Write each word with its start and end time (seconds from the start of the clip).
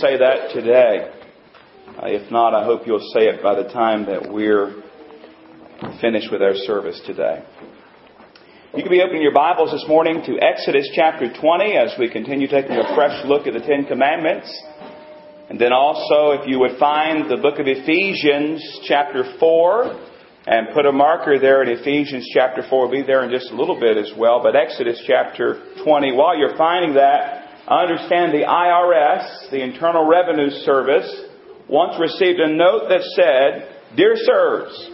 say 0.00 0.16
that 0.16 0.54
today. 0.54 1.10
Uh, 1.98 2.06
if 2.06 2.30
not, 2.30 2.54
I 2.54 2.64
hope 2.64 2.86
you'll 2.86 3.10
say 3.12 3.26
it 3.26 3.42
by 3.42 3.60
the 3.60 3.68
time 3.70 4.06
that 4.06 4.30
we're 4.30 4.82
finished 6.00 6.30
with 6.30 6.40
our 6.40 6.54
service 6.54 7.00
today. 7.04 7.42
You 8.76 8.82
can 8.82 8.92
be 8.92 9.02
opening 9.02 9.22
your 9.22 9.34
Bibles 9.34 9.72
this 9.72 9.84
morning 9.88 10.22
to 10.26 10.38
Exodus 10.38 10.88
chapter 10.94 11.32
20 11.32 11.76
as 11.76 11.94
we 11.98 12.08
continue 12.10 12.46
taking 12.46 12.76
a 12.76 12.94
fresh 12.94 13.24
look 13.26 13.48
at 13.48 13.54
the 13.54 13.60
Ten 13.60 13.86
Commandments. 13.86 14.46
And 15.50 15.58
then 15.58 15.72
also, 15.72 16.38
if 16.38 16.46
you 16.46 16.60
would 16.60 16.78
find 16.78 17.28
the 17.28 17.38
book 17.38 17.58
of 17.58 17.66
Ephesians 17.66 18.62
chapter 18.86 19.24
4 19.40 20.00
and 20.46 20.68
put 20.74 20.86
a 20.86 20.92
marker 20.92 21.40
there 21.40 21.62
in 21.62 21.70
Ephesians 21.70 22.28
chapter 22.32 22.62
4. 22.68 22.88
We'll 22.88 23.02
be 23.02 23.06
there 23.06 23.24
in 23.24 23.30
just 23.30 23.50
a 23.50 23.56
little 23.56 23.80
bit 23.80 23.96
as 23.96 24.12
well. 24.16 24.42
But 24.42 24.54
Exodus 24.54 25.02
chapter 25.06 25.60
20. 25.82 26.12
While 26.12 26.38
you're 26.38 26.56
finding 26.56 26.94
that, 26.94 27.37
I 27.68 27.82
understand 27.82 28.32
the 28.32 28.48
IRS, 28.48 29.50
the 29.50 29.62
Internal 29.62 30.08
Revenue 30.08 30.48
Service, 30.64 31.04
once 31.68 32.00
received 32.00 32.40
a 32.40 32.48
note 32.48 32.88
that 32.88 33.02
said, 33.12 33.68
Dear 33.94 34.16
sirs, 34.16 34.90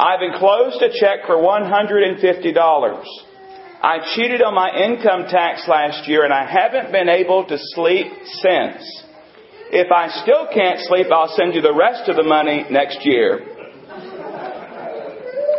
I've 0.00 0.22
enclosed 0.22 0.82
a 0.82 0.90
check 0.90 1.20
for 1.26 1.36
$150. 1.36 3.04
I 3.80 3.98
cheated 4.16 4.42
on 4.42 4.54
my 4.54 4.74
income 4.74 5.30
tax 5.30 5.68
last 5.68 6.08
year 6.08 6.24
and 6.24 6.32
I 6.32 6.50
haven't 6.50 6.90
been 6.90 7.08
able 7.08 7.46
to 7.46 7.56
sleep 7.58 8.08
since. 8.42 9.04
If 9.70 9.92
I 9.92 10.08
still 10.22 10.48
can't 10.52 10.80
sleep, 10.80 11.06
I'll 11.12 11.34
send 11.36 11.54
you 11.54 11.62
the 11.62 11.74
rest 11.74 12.08
of 12.08 12.16
the 12.16 12.24
money 12.24 12.64
next 12.70 13.06
year. 13.06 13.55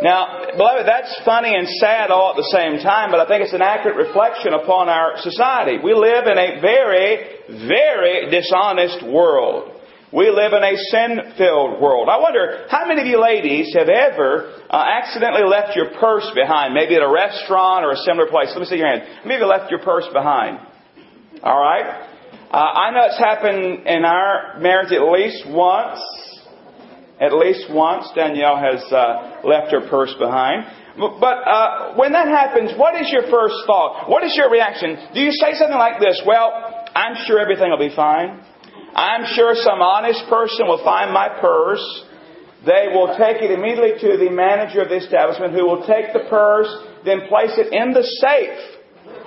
Now, 0.00 0.46
beloved, 0.56 0.86
that's 0.86 1.10
funny 1.24 1.54
and 1.54 1.66
sad 1.66 2.10
all 2.10 2.30
at 2.30 2.36
the 2.36 2.50
same 2.54 2.78
time, 2.78 3.10
but 3.10 3.18
I 3.18 3.26
think 3.26 3.42
it's 3.42 3.52
an 3.52 3.62
accurate 3.62 3.96
reflection 3.96 4.54
upon 4.54 4.88
our 4.88 5.18
society. 5.18 5.78
We 5.82 5.92
live 5.92 6.26
in 6.30 6.38
a 6.38 6.60
very, 6.60 7.66
very 7.66 8.30
dishonest 8.30 9.02
world. 9.02 9.74
We 10.12 10.30
live 10.30 10.54
in 10.54 10.62
a 10.62 10.76
sin-filled 10.94 11.82
world. 11.82 12.08
I 12.08 12.16
wonder 12.18 12.66
how 12.70 12.86
many 12.86 13.02
of 13.02 13.06
you 13.08 13.20
ladies 13.20 13.74
have 13.74 13.88
ever 13.88 14.54
uh, 14.70 14.84
accidentally 15.02 15.44
left 15.44 15.76
your 15.76 15.90
purse 15.98 16.30
behind, 16.34 16.72
maybe 16.72 16.94
at 16.94 17.02
a 17.02 17.10
restaurant 17.10 17.84
or 17.84 17.92
a 17.92 18.00
similar 18.06 18.30
place. 18.30 18.48
Let 18.54 18.60
me 18.60 18.66
see 18.66 18.76
your 18.76 18.88
hand. 18.88 19.02
Of 19.02 19.30
you 19.30 19.46
left 19.46 19.70
your 19.70 19.80
purse 19.80 20.06
behind? 20.12 20.60
All 21.42 21.60
right. 21.60 22.08
Uh, 22.50 22.56
I 22.56 22.90
know 22.92 23.04
it's 23.04 23.18
happened 23.18 23.86
in 23.86 24.04
our 24.04 24.58
marriage 24.60 24.92
at 24.92 25.02
least 25.02 25.44
once. 25.50 26.00
At 27.20 27.34
least 27.34 27.66
once, 27.70 28.06
Danielle 28.14 28.56
has 28.56 28.80
uh, 28.92 29.42
left 29.42 29.72
her 29.72 29.88
purse 29.88 30.14
behind. 30.18 30.66
But 30.98 31.42
uh, 31.46 31.94
when 31.94 32.12
that 32.12 32.28
happens, 32.28 32.72
what 32.78 33.00
is 33.00 33.10
your 33.10 33.22
first 33.30 33.54
thought? 33.66 34.08
What 34.08 34.22
is 34.24 34.34
your 34.36 34.50
reaction? 34.50 34.98
Do 35.14 35.20
you 35.20 35.30
say 35.32 35.54
something 35.54 35.78
like 35.78 36.00
this? 36.00 36.22
Well, 36.26 36.50
I'm 36.94 37.14
sure 37.26 37.38
everything 37.38 37.70
will 37.70 37.78
be 37.78 37.94
fine. 37.94 38.40
I'm 38.94 39.26
sure 39.34 39.54
some 39.54 39.82
honest 39.82 40.26
person 40.28 40.66
will 40.66 40.82
find 40.82 41.12
my 41.12 41.28
purse. 41.40 41.82
They 42.66 42.90
will 42.94 43.14
take 43.18 43.42
it 43.42 43.50
immediately 43.50 43.94
to 44.00 44.16
the 44.18 44.30
manager 44.30 44.82
of 44.82 44.88
the 44.88 44.96
establishment 44.96 45.54
who 45.54 45.66
will 45.66 45.86
take 45.86 46.12
the 46.12 46.26
purse, 46.28 46.70
then 47.04 47.26
place 47.28 47.54
it 47.54 47.72
in 47.72 47.92
the 47.92 48.02
safe 48.02 48.78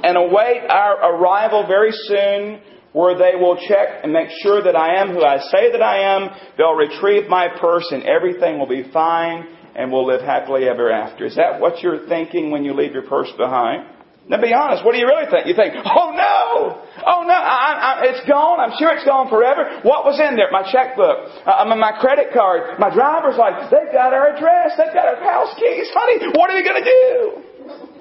and 0.04 0.18
await 0.18 0.68
our 0.70 1.16
arrival 1.16 1.68
very 1.68 1.92
soon 1.92 2.60
where 2.94 3.18
they 3.18 3.40
will 3.40 3.58
check 3.68 4.04
and 4.04 4.12
make 4.12 4.30
sure 4.42 4.64
that 4.64 4.76
I 4.76 5.02
am 5.02 5.10
who 5.10 5.24
I 5.24 5.40
say 5.52 5.72
that 5.72 5.82
I 5.82 6.16
am. 6.16 6.30
They'll 6.58 6.74
retrieve 6.74 7.30
my 7.30 7.48
purse 7.60 7.88
and 7.92 8.04
everything 8.04 8.60
will 8.60 8.68
be 8.68 8.84
fine 8.92 9.48
and 9.76 9.92
we'll 9.92 10.06
live 10.06 10.22
happily 10.22 10.68
ever 10.68 10.92
after. 10.92 11.26
Is 11.26 11.36
that 11.36 11.60
what 11.60 11.82
you're 11.82 12.08
thinking 12.08 12.52
when 12.52 12.66
you 12.66 12.74
leave 12.74 12.94
your 12.94 13.08
purse 13.08 13.32
behind? 13.38 13.88
Now 14.28 14.40
be 14.40 14.54
honest, 14.54 14.86
what 14.86 14.94
do 14.94 15.00
you 15.00 15.08
really 15.08 15.26
think? 15.32 15.48
You 15.48 15.56
think, 15.56 15.74
oh 15.76 16.14
no! 16.14 16.78
Oh 17.02 17.26
no, 17.26 17.34
I, 17.34 18.06
I, 18.06 18.14
it's 18.14 18.24
gone. 18.30 18.60
I'm 18.62 18.78
sure 18.78 18.94
it's 18.94 19.04
gone 19.04 19.28
forever. 19.28 19.82
What 19.82 20.06
was 20.06 20.22
in 20.22 20.38
there? 20.38 20.52
My 20.52 20.62
checkbook, 20.62 21.42
uh, 21.44 21.66
my 21.66 21.98
credit 22.00 22.30
card, 22.32 22.78
my 22.78 22.94
driver's 22.94 23.36
license. 23.36 23.74
They've 23.74 23.92
got 23.92 24.14
our 24.14 24.36
address. 24.36 24.78
They've 24.78 24.94
got 24.94 25.10
our 25.10 25.20
house 25.26 25.58
keys. 25.58 25.90
Honey, 25.90 26.32
what 26.38 26.52
are 26.52 26.56
we 26.56 26.64
going 26.64 26.84
to 26.84 26.88
do? 26.88 27.51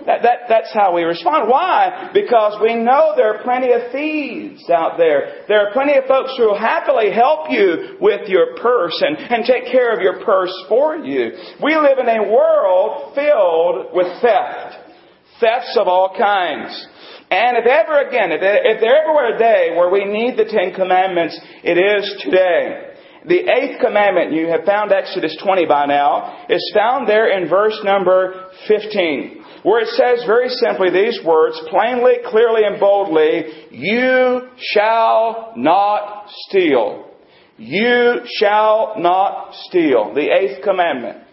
That, 0.07 0.23
that, 0.23 0.39
that's 0.49 0.73
how 0.73 0.95
we 0.95 1.03
respond. 1.03 1.49
Why? 1.49 2.11
Because 2.15 2.59
we 2.63 2.75
know 2.75 3.13
there 3.17 3.35
are 3.35 3.43
plenty 3.43 3.73
of 3.73 3.93
thieves 3.93 4.69
out 4.71 4.97
there. 4.97 5.45
There 5.47 5.67
are 5.67 5.73
plenty 5.73 5.97
of 5.97 6.05
folks 6.05 6.33
who 6.37 6.45
will 6.45 6.59
happily 6.59 7.13
help 7.13 7.51
you 7.51 7.97
with 8.01 8.29
your 8.29 8.57
purse 8.57 8.97
and, 9.01 9.17
and 9.17 9.45
take 9.45 9.71
care 9.71 9.95
of 9.95 10.01
your 10.01 10.25
purse 10.25 10.55
for 10.69 10.97
you. 10.97 11.33
We 11.63 11.77
live 11.77 11.99
in 11.99 12.09
a 12.09 12.33
world 12.33 13.15
filled 13.15 13.93
with 13.93 14.09
theft. 14.23 14.89
Thefts 15.41 15.77
of 15.79 15.87
all 15.87 16.15
kinds. 16.17 16.87
And 17.31 17.57
if 17.57 17.67
ever 17.67 18.01
again, 18.09 18.33
if, 18.33 18.41
if 18.43 18.81
there 18.81 19.03
ever 19.03 19.13
were 19.13 19.35
a 19.35 19.39
day 19.39 19.77
where 19.77 19.91
we 19.91 20.05
need 20.05 20.37
the 20.37 20.45
Ten 20.45 20.75
Commandments, 20.75 21.39
it 21.63 21.79
is 21.79 22.23
today. 22.25 22.87
The 23.27 23.53
eighth 23.53 23.81
commandment, 23.81 24.33
you 24.33 24.49
have 24.49 24.65
found 24.65 24.93
Exodus 24.93 25.37
20 25.45 25.67
by 25.67 25.85
now, 25.85 26.47
is 26.49 26.73
found 26.75 27.07
there 27.07 27.37
in 27.37 27.49
verse 27.49 27.79
number 27.85 28.47
15 28.67 29.40
where 29.63 29.81
it 29.81 29.89
says 29.89 30.25
very 30.27 30.49
simply 30.49 30.91
these 30.91 31.21
words, 31.25 31.61
plainly, 31.69 32.15
clearly, 32.25 32.63
and 32.65 32.81
boldly, 32.81 33.69
you 33.71 34.49
shall 34.57 35.53
not 35.57 36.31
steal. 36.49 37.11
You 37.59 38.21
shall 38.39 38.95
not 38.97 39.55
steal. 39.69 40.15
The 40.15 40.31
eighth 40.33 40.65
commandment. 40.65 41.25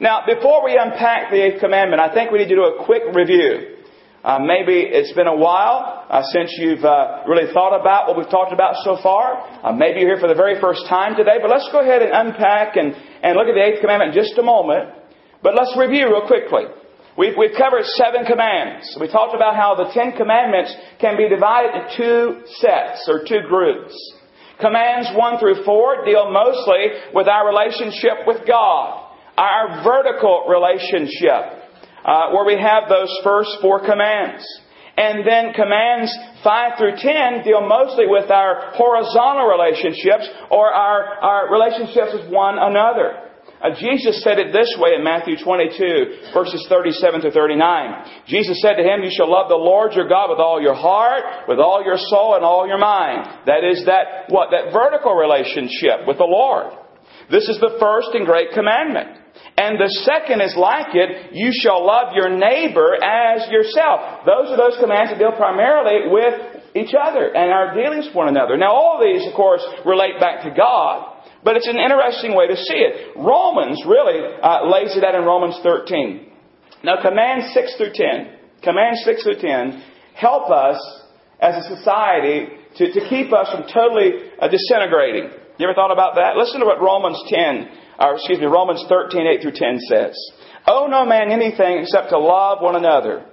Now, 0.00 0.22
before 0.26 0.64
we 0.64 0.76
unpack 0.78 1.30
the 1.30 1.42
eighth 1.42 1.60
commandment, 1.60 2.00
I 2.00 2.12
think 2.12 2.30
we 2.30 2.38
need 2.38 2.48
to 2.48 2.56
do 2.56 2.64
a 2.64 2.84
quick 2.84 3.02
review. 3.14 3.76
Uh, 4.22 4.38
maybe 4.40 4.82
it's 4.82 5.12
been 5.12 5.28
a 5.28 5.36
while 5.36 6.06
uh, 6.10 6.22
since 6.34 6.50
you've 6.58 6.84
uh, 6.84 7.22
really 7.26 7.52
thought 7.52 7.78
about 7.78 8.08
what 8.08 8.18
we've 8.18 8.30
talked 8.30 8.52
about 8.52 8.74
so 8.82 8.98
far. 9.00 9.38
Uh, 9.62 9.72
maybe 9.72 10.00
you're 10.00 10.10
here 10.10 10.20
for 10.20 10.28
the 10.28 10.34
very 10.34 10.60
first 10.60 10.82
time 10.88 11.14
today, 11.14 11.38
but 11.40 11.50
let's 11.50 11.68
go 11.70 11.80
ahead 11.80 12.02
and 12.02 12.10
unpack 12.10 12.76
and, 12.76 12.94
and 13.22 13.38
look 13.38 13.46
at 13.46 13.54
the 13.54 13.62
eighth 13.62 13.80
commandment 13.80 14.14
in 14.14 14.22
just 14.22 14.36
a 14.38 14.42
moment. 14.42 14.90
But 15.42 15.54
let's 15.54 15.74
review 15.78 16.10
real 16.10 16.26
quickly. 16.26 16.66
We've, 17.18 17.34
we've 17.36 17.58
covered 17.58 17.82
seven 17.98 18.24
commands. 18.24 18.96
We 19.00 19.10
talked 19.10 19.34
about 19.34 19.56
how 19.56 19.74
the 19.74 19.90
Ten 19.90 20.14
Commandments 20.14 20.70
can 21.00 21.16
be 21.16 21.28
divided 21.28 21.74
into 21.74 21.96
two 21.98 22.46
sets 22.62 23.10
or 23.10 23.26
two 23.26 23.42
groups. 23.48 23.98
Commands 24.60 25.10
1 25.18 25.38
through 25.40 25.64
4 25.64 26.04
deal 26.06 26.30
mostly 26.30 26.94
with 27.12 27.26
our 27.26 27.42
relationship 27.42 28.22
with 28.24 28.46
God, 28.46 29.10
our 29.36 29.82
vertical 29.82 30.46
relationship, 30.46 31.74
uh, 32.06 32.30
where 32.30 32.46
we 32.46 32.54
have 32.54 32.88
those 32.88 33.10
first 33.24 33.50
four 33.60 33.80
commands. 33.84 34.46
And 34.96 35.26
then 35.26 35.52
commands 35.54 36.14
5 36.44 36.78
through 36.78 37.02
10 37.02 37.42
deal 37.42 37.66
mostly 37.66 38.06
with 38.06 38.30
our 38.30 38.74
horizontal 38.74 39.50
relationships 39.50 40.30
or 40.50 40.70
our, 40.70 41.18
our 41.18 41.50
relationships 41.50 42.14
with 42.14 42.30
one 42.30 42.58
another. 42.58 43.27
Uh, 43.58 43.74
Jesus 43.74 44.22
said 44.22 44.38
it 44.38 44.52
this 44.52 44.70
way 44.78 44.94
in 44.94 45.02
Matthew 45.02 45.34
22, 45.36 46.30
verses 46.32 46.64
37 46.68 47.22
to 47.22 47.30
39. 47.30 48.26
Jesus 48.26 48.62
said 48.62 48.74
to 48.78 48.86
him, 48.86 49.02
You 49.02 49.10
shall 49.10 49.30
love 49.30 49.48
the 49.48 49.58
Lord 49.58 49.94
your 49.94 50.08
God 50.08 50.30
with 50.30 50.38
all 50.38 50.62
your 50.62 50.78
heart, 50.78 51.48
with 51.48 51.58
all 51.58 51.82
your 51.84 51.98
soul, 51.98 52.36
and 52.36 52.44
all 52.44 52.68
your 52.68 52.78
mind. 52.78 53.46
That 53.46 53.64
is 53.66 53.84
that, 53.86 54.30
what? 54.30 54.50
That 54.50 54.72
vertical 54.72 55.14
relationship 55.14 56.06
with 56.06 56.18
the 56.18 56.30
Lord. 56.30 56.70
This 57.30 57.48
is 57.48 57.58
the 57.58 57.76
first 57.80 58.14
and 58.14 58.24
great 58.24 58.52
commandment. 58.54 59.18
And 59.58 59.74
the 59.74 59.90
second 60.06 60.40
is 60.40 60.54
like 60.56 60.94
it, 60.94 61.34
you 61.34 61.50
shall 61.50 61.84
love 61.84 62.14
your 62.14 62.30
neighbor 62.30 62.94
as 62.94 63.50
yourself. 63.50 64.22
Those 64.24 64.54
are 64.54 64.56
those 64.56 64.78
commands 64.78 65.10
that 65.10 65.18
deal 65.18 65.34
primarily 65.34 66.08
with 66.14 66.62
each 66.78 66.94
other 66.94 67.34
and 67.34 67.50
our 67.50 67.74
dealings 67.74 68.06
with 68.06 68.14
one 68.14 68.28
another. 68.28 68.56
Now 68.56 68.70
all 68.70 69.02
these, 69.02 69.26
of 69.26 69.34
course, 69.34 69.66
relate 69.84 70.20
back 70.20 70.44
to 70.44 70.54
God. 70.54 71.17
But 71.44 71.56
it's 71.56 71.68
an 71.68 71.78
interesting 71.78 72.34
way 72.34 72.48
to 72.48 72.56
see 72.56 72.82
it. 72.82 73.16
Romans 73.16 73.82
really 73.86 74.18
uh, 74.42 74.66
lays 74.66 74.96
it 74.96 75.04
out 75.04 75.14
in 75.14 75.22
Romans 75.22 75.58
13. 75.62 76.26
Now, 76.82 77.00
commands 77.02 77.52
6 77.54 77.76
through 77.76 77.92
10, 77.94 78.62
commands 78.62 79.02
6 79.04 79.22
through 79.22 79.40
10 79.40 79.82
help 80.18 80.50
us 80.50 80.78
as 81.40 81.54
a 81.64 81.76
society 81.76 82.50
to, 82.76 82.92
to 82.92 83.00
keep 83.08 83.32
us 83.32 83.48
from 83.54 83.62
totally 83.72 84.34
uh, 84.40 84.48
disintegrating. 84.48 85.30
You 85.58 85.66
ever 85.66 85.74
thought 85.74 85.92
about 85.92 86.16
that? 86.16 86.36
Listen 86.36 86.60
to 86.60 86.66
what 86.66 86.82
Romans 86.82 87.22
10, 87.28 87.68
or 88.00 88.14
excuse 88.14 88.38
me, 88.38 88.46
Romans 88.46 88.84
13, 88.88 89.26
8 89.26 89.42
through 89.42 89.54
10 89.54 89.78
says. 89.88 90.14
Owe 90.66 90.86
no 90.86 91.06
man 91.06 91.30
anything 91.30 91.78
except 91.78 92.10
to 92.10 92.18
love 92.18 92.58
one 92.60 92.76
another. 92.76 93.26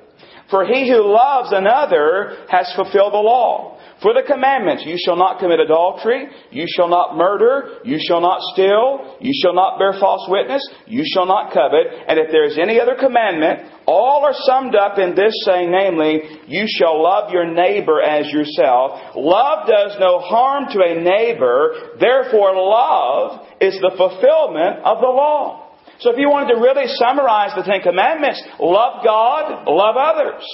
For 0.49 0.63
he 0.65 0.89
who 0.89 1.01
loves 1.01 1.51
another 1.51 2.45
has 2.49 2.71
fulfilled 2.75 3.13
the 3.13 3.17
law. 3.17 3.74
For 4.05 4.13
the 4.13 4.21
commandments, 4.21 4.83
you 4.85 5.01
shall 5.01 5.17
not 5.17 5.39
commit 5.39 5.59
adultery, 5.59 6.29
you 6.51 6.67
shall 6.69 6.87
not 6.87 7.17
murder, 7.17 7.81
you 7.83 7.97
shall 7.97 8.21
not 8.21 8.37
steal, 8.53 9.17
you 9.17 9.33
shall 9.41 9.55
not 9.55 9.79
bear 9.79 9.97
false 9.99 10.29
witness, 10.29 10.61
you 10.85 11.01
shall 11.03 11.25
not 11.25 11.51
covet, 11.51 11.89
and 12.05 12.19
if 12.19 12.29
there 12.29 12.45
is 12.45 12.55
any 12.61 12.79
other 12.79 12.93
commandment, 12.93 13.65
all 13.87 14.21
are 14.23 14.37
summed 14.45 14.75
up 14.75 14.99
in 14.99 15.15
this 15.15 15.33
saying, 15.43 15.71
namely, 15.71 16.21
you 16.45 16.69
shall 16.69 17.01
love 17.01 17.33
your 17.33 17.49
neighbor 17.49 17.99
as 17.99 18.29
yourself. 18.29 19.17
Love 19.17 19.65
does 19.65 19.97
no 19.99 20.19
harm 20.19 20.65
to 20.69 20.85
a 20.85 21.01
neighbor, 21.01 21.97
therefore 21.99 22.53
love 22.53 23.41
is 23.59 23.73
the 23.81 23.97
fulfillment 23.97 24.85
of 24.85 25.01
the 25.01 25.09
law. 25.09 25.73
So 25.97 26.13
if 26.13 26.19
you 26.19 26.29
wanted 26.29 26.53
to 26.53 26.61
really 26.61 26.93
summarize 26.93 27.57
the 27.57 27.63
Ten 27.63 27.81
Commandments, 27.81 28.37
love 28.59 29.03
God, 29.03 29.65
love 29.65 29.97
others. 29.97 30.45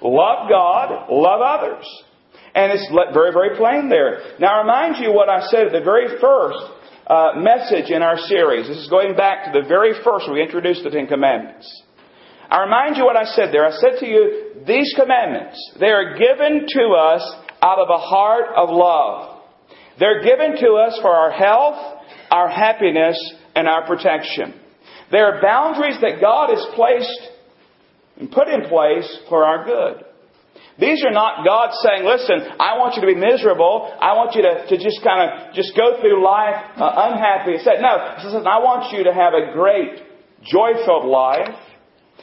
Love 0.00 0.48
God, 0.48 1.12
love 1.12 1.40
others. 1.44 1.84
And 2.54 2.72
it's 2.72 2.86
very, 3.12 3.32
very 3.32 3.56
plain 3.56 3.88
there. 3.88 4.20
Now 4.38 4.54
I 4.54 4.60
remind 4.60 5.04
you 5.04 5.12
what 5.12 5.28
I 5.28 5.46
said 5.48 5.66
at 5.66 5.72
the 5.72 5.82
very 5.82 6.20
first 6.20 6.58
uh, 7.06 7.32
message 7.36 7.90
in 7.90 8.02
our 8.02 8.16
series. 8.16 8.68
This 8.68 8.78
is 8.78 8.88
going 8.88 9.16
back 9.16 9.52
to 9.52 9.60
the 9.60 9.66
very 9.66 9.92
first 10.04 10.30
we 10.30 10.40
introduced 10.40 10.84
the 10.84 10.90
Ten 10.90 11.06
Commandments. 11.06 11.66
I 12.48 12.62
remind 12.62 12.96
you 12.96 13.04
what 13.04 13.16
I 13.16 13.24
said 13.24 13.52
there. 13.52 13.66
I 13.66 13.72
said 13.72 13.98
to 14.00 14.06
you, 14.06 14.64
these 14.66 14.94
commandments, 14.96 15.58
they 15.80 15.88
are 15.88 16.16
given 16.16 16.66
to 16.68 16.84
us 16.90 17.34
out 17.60 17.78
of 17.78 17.88
a 17.90 17.98
heart 17.98 18.46
of 18.56 18.68
love. 18.70 19.42
They're 19.98 20.22
given 20.22 20.56
to 20.60 20.74
us 20.74 20.98
for 21.02 21.10
our 21.10 21.30
health, 21.30 22.02
our 22.30 22.48
happiness, 22.48 23.18
and 23.54 23.66
our 23.66 23.86
protection. 23.86 24.54
They 25.10 25.18
are 25.18 25.40
boundaries 25.42 25.98
that 26.00 26.20
God 26.20 26.50
has 26.50 26.66
placed 26.74 27.30
and 28.18 28.30
put 28.30 28.48
in 28.48 28.68
place 28.68 29.18
for 29.28 29.44
our 29.44 29.64
good. 29.64 30.04
These 30.78 31.04
are 31.04 31.12
not 31.12 31.46
God 31.46 31.70
saying, 31.82 32.04
listen, 32.04 32.58
I 32.58 32.78
want 32.78 32.96
you 32.96 33.00
to 33.02 33.06
be 33.06 33.14
miserable. 33.14 33.94
I 34.00 34.14
want 34.18 34.34
you 34.34 34.42
to, 34.42 34.66
to 34.66 34.76
just 34.76 35.04
kind 35.04 35.22
of 35.22 35.54
just 35.54 35.76
go 35.76 36.00
through 36.00 36.24
life 36.24 36.58
uh, 36.76 37.10
unhappy. 37.10 37.62
Said, 37.62 37.78
no, 37.78 37.94
he 38.18 38.26
says, 38.26 38.42
I 38.42 38.58
want 38.58 38.90
you 38.90 39.04
to 39.04 39.14
have 39.14 39.34
a 39.34 39.54
great, 39.54 40.02
joy-filled 40.42 41.06
life. 41.06 41.54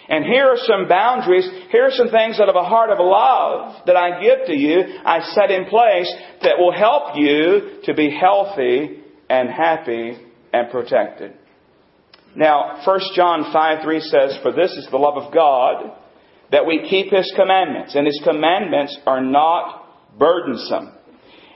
And 0.10 0.26
here 0.26 0.48
are 0.48 0.60
some 0.60 0.90
boundaries. 0.90 1.48
Here 1.72 1.88
are 1.88 1.96
some 1.96 2.10
things 2.10 2.42
out 2.42 2.50
of 2.50 2.56
a 2.58 2.68
heart 2.68 2.90
of 2.90 3.00
love 3.00 3.88
that 3.88 3.96
I 3.96 4.20
give 4.22 4.48
to 4.48 4.56
you, 4.58 5.00
I 5.06 5.22
set 5.32 5.52
in 5.52 5.66
place 5.66 6.12
that 6.44 6.60
will 6.60 6.74
help 6.74 7.16
you 7.16 7.80
to 7.86 7.94
be 7.94 8.12
healthy 8.12 9.00
and 9.30 9.50
happy 9.50 10.18
and 10.52 10.70
protected. 10.70 11.34
Now, 12.36 12.82
1 12.86 13.00
John 13.16 13.52
5 13.54 13.84
3 13.84 14.00
says, 14.02 14.40
For 14.44 14.52
this 14.52 14.72
is 14.72 14.88
the 14.92 14.98
love 14.98 15.16
of 15.16 15.34
God 15.34 16.01
that 16.52 16.66
we 16.66 16.88
keep 16.90 17.12
His 17.12 17.32
commandments, 17.36 17.96
and 17.96 18.06
His 18.06 18.22
commandments 18.24 18.98
are 19.06 19.22
not 19.22 20.18
burdensome. 20.18 20.92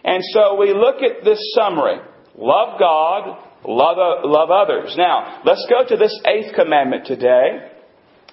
And 0.03 0.23
so 0.33 0.55
we 0.55 0.73
look 0.73 0.97
at 1.01 1.23
this 1.23 1.39
summary. 1.55 1.97
Love 2.37 2.79
God, 2.79 3.37
love, 3.67 3.97
love 4.23 4.49
others. 4.51 4.95
Now, 4.97 5.41
let's 5.45 5.65
go 5.69 5.87
to 5.87 5.97
this 5.97 6.17
eighth 6.25 6.53
commandment 6.55 7.05
today, 7.05 7.71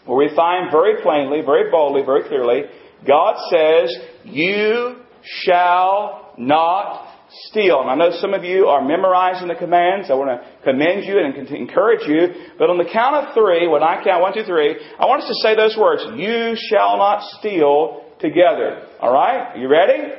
where 0.05 0.19
we 0.19 0.35
find 0.35 0.71
very 0.71 1.03
plainly, 1.03 1.41
very 1.45 1.71
boldly, 1.71 2.03
very 2.05 2.29
clearly, 2.29 2.63
God 3.07 3.37
says, 3.51 3.97
You 4.25 4.97
shall 5.23 6.35
not 6.39 7.12
steal. 7.49 7.81
And 7.81 7.91
I 7.91 7.95
know 7.95 8.11
some 8.21 8.35
of 8.35 8.45
you 8.45 8.67
are 8.67 8.87
memorizing 8.87 9.49
the 9.49 9.55
commands. 9.55 10.11
I 10.11 10.15
want 10.15 10.31
to 10.31 10.63
commend 10.65 11.05
you 11.05 11.19
and 11.19 11.37
encourage 11.51 12.07
you. 12.07 12.53
But 12.59 12.71
on 12.71 12.79
the 12.79 12.89
count 12.91 13.17
of 13.17 13.35
three, 13.35 13.69
when 13.69 13.83
I 13.83 14.03
count 14.05 14.23
one, 14.23 14.35
two, 14.35 14.45
three, 14.45 14.77
I 14.99 15.07
want 15.07 15.23
us 15.23 15.29
to 15.29 15.35
say 15.43 15.57
those 15.57 15.77
words. 15.77 16.03
You 16.17 16.55
shall 16.57 16.97
not 16.97 17.23
steal 17.39 18.05
together. 18.21 18.87
All 19.01 19.13
right? 19.13 19.55
Are 19.55 19.59
You 19.59 19.69
ready? 19.69 20.13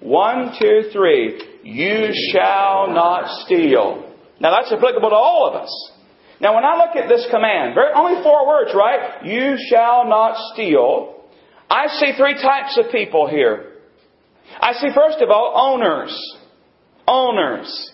One, 0.00 0.52
two, 0.60 0.90
three. 0.92 1.40
You 1.62 2.10
shall 2.32 2.88
not 2.88 3.44
steal. 3.44 4.12
Now 4.40 4.50
that's 4.50 4.72
applicable 4.72 5.10
to 5.10 5.16
all 5.16 5.48
of 5.48 5.54
us. 5.54 5.92
Now 6.40 6.56
when 6.56 6.64
I 6.64 6.76
look 6.76 6.96
at 6.96 7.08
this 7.08 7.26
command, 7.30 7.74
very, 7.74 7.92
only 7.94 8.20
four 8.22 8.46
words, 8.48 8.72
right? 8.74 9.24
You 9.24 9.56
shall 9.70 10.08
not 10.08 10.36
steal. 10.52 11.22
I 11.70 11.86
see 11.86 12.12
three 12.16 12.34
types 12.34 12.76
of 12.78 12.90
people 12.90 13.28
here. 13.28 13.72
I 14.60 14.72
see 14.74 14.88
first 14.94 15.18
of 15.22 15.30
all 15.30 15.52
owners 15.54 16.12
owners. 17.06 17.92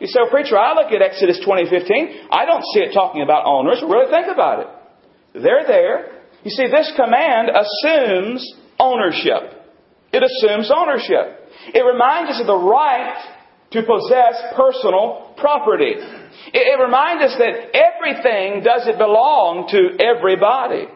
You 0.00 0.06
say, 0.06 0.20
well, 0.22 0.30
preacher, 0.30 0.56
I 0.56 0.74
look 0.74 0.92
at 0.92 1.02
Exodus 1.02 1.40
20:15. 1.44 2.28
I 2.30 2.46
don't 2.46 2.62
see 2.72 2.80
it 2.80 2.92
talking 2.94 3.22
about 3.22 3.46
owners. 3.46 3.82
Really 3.82 4.10
think 4.10 4.28
about 4.32 4.60
it. 4.60 5.42
They're 5.42 5.66
there. 5.66 6.22
You 6.44 6.50
see, 6.50 6.68
this 6.68 6.92
command 6.94 7.50
assumes 7.50 8.54
ownership. 8.78 9.58
It 10.12 10.22
assumes 10.22 10.70
ownership. 10.74 11.50
It 11.74 11.84
reminds 11.84 12.30
us 12.32 12.40
of 12.40 12.46
the 12.46 12.56
right 12.56 13.18
to 13.72 13.82
possess 13.82 14.54
personal 14.56 15.34
property. 15.36 15.94
It, 16.54 16.78
it 16.78 16.80
reminds 16.82 17.24
us 17.24 17.36
that 17.38 17.74
everything 17.76 18.62
doesn't 18.62 18.96
belong 18.98 19.68
to 19.70 20.02
everybody. 20.02 20.86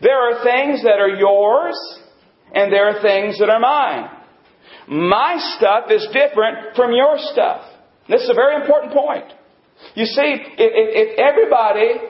There 0.00 0.18
are 0.18 0.42
things 0.42 0.82
that 0.82 0.98
are 0.98 1.14
yours, 1.14 1.76
and 2.52 2.72
there 2.72 2.86
are 2.88 3.02
things 3.02 3.38
that 3.38 3.50
are 3.50 3.60
mine. 3.60 4.17
My 4.88 5.36
stuff 5.56 5.90
is 5.90 6.06
different 6.12 6.74
from 6.74 6.92
your 6.92 7.18
stuff. 7.32 7.62
This 8.08 8.22
is 8.22 8.30
a 8.30 8.34
very 8.34 8.56
important 8.56 8.92
point. 8.92 9.26
You 9.94 10.06
see, 10.06 10.28
if, 10.56 10.56
if 10.56 11.08
everybody 11.20 12.00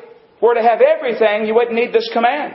were 0.40 0.54
to 0.54 0.62
have 0.62 0.80
everything, 0.80 1.46
you 1.46 1.54
wouldn't 1.54 1.74
need 1.74 1.92
this 1.92 2.08
command. 2.12 2.54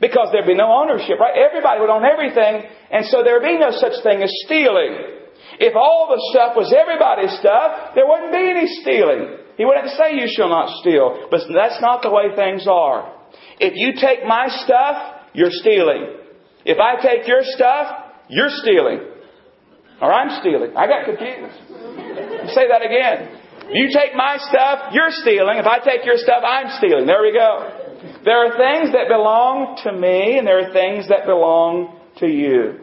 Because 0.00 0.28
there'd 0.32 0.48
be 0.48 0.58
no 0.58 0.66
ownership, 0.66 1.20
right? 1.20 1.36
Everybody 1.36 1.80
would 1.80 1.90
own 1.90 2.04
everything, 2.04 2.66
and 2.90 3.06
so 3.06 3.22
there'd 3.22 3.42
be 3.42 3.58
no 3.58 3.70
such 3.70 4.02
thing 4.02 4.22
as 4.22 4.32
stealing. 4.46 5.20
If 5.60 5.76
all 5.76 6.08
the 6.10 6.18
stuff 6.32 6.56
was 6.56 6.72
everybody's 6.72 7.36
stuff, 7.38 7.94
there 7.94 8.08
wouldn't 8.08 8.32
be 8.32 8.50
any 8.50 8.66
stealing. 8.82 9.38
He 9.56 9.64
would 9.64 9.76
have 9.76 9.92
to 9.92 9.96
say, 9.96 10.16
You 10.16 10.26
shall 10.26 10.48
not 10.48 10.72
steal. 10.80 11.28
But 11.30 11.42
that's 11.52 11.80
not 11.80 12.02
the 12.02 12.10
way 12.10 12.34
things 12.34 12.66
are. 12.66 13.14
If 13.60 13.76
you 13.76 13.92
take 14.00 14.24
my 14.24 14.48
stuff, 14.64 15.28
you're 15.34 15.52
stealing. 15.52 16.16
If 16.64 16.78
I 16.80 17.00
take 17.00 17.28
your 17.28 17.44
stuff, 17.44 18.10
you're 18.28 18.50
stealing. 18.50 19.09
Or 20.00 20.12
I'm 20.12 20.40
stealing. 20.40 20.76
I 20.76 20.86
got 20.86 21.04
confused. 21.04 22.54
Say 22.54 22.68
that 22.68 22.82
again. 22.84 23.40
You 23.72 23.88
take 23.94 24.16
my 24.16 24.36
stuff, 24.38 24.92
you're 24.92 25.10
stealing. 25.10 25.58
If 25.58 25.66
I 25.66 25.78
take 25.78 26.04
your 26.04 26.16
stuff, 26.16 26.42
I'm 26.44 26.76
stealing. 26.78 27.06
There 27.06 27.22
we 27.22 27.32
go. 27.32 27.90
There 28.24 28.46
are 28.46 28.56
things 28.56 28.92
that 28.92 29.06
belong 29.08 29.78
to 29.84 29.92
me, 29.92 30.38
and 30.38 30.46
there 30.46 30.58
are 30.58 30.72
things 30.72 31.08
that 31.08 31.26
belong 31.26 32.00
to 32.18 32.26
you. 32.26 32.80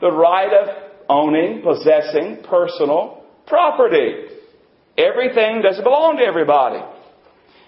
The 0.00 0.12
right 0.12 0.52
of 0.52 0.92
owning, 1.08 1.62
possessing 1.62 2.44
personal 2.48 3.24
property. 3.46 4.28
Everything 4.96 5.62
doesn't 5.62 5.82
belong 5.82 6.18
to 6.18 6.24
everybody. 6.24 6.78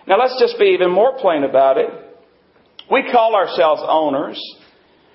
Now 0.06 0.18
let's 0.18 0.38
just 0.38 0.58
be 0.58 0.66
even 0.66 0.90
more 0.90 1.18
plain 1.18 1.42
about 1.42 1.78
it. 1.78 1.90
We 2.90 3.10
call 3.10 3.34
ourselves 3.34 3.82
owners. 3.84 4.40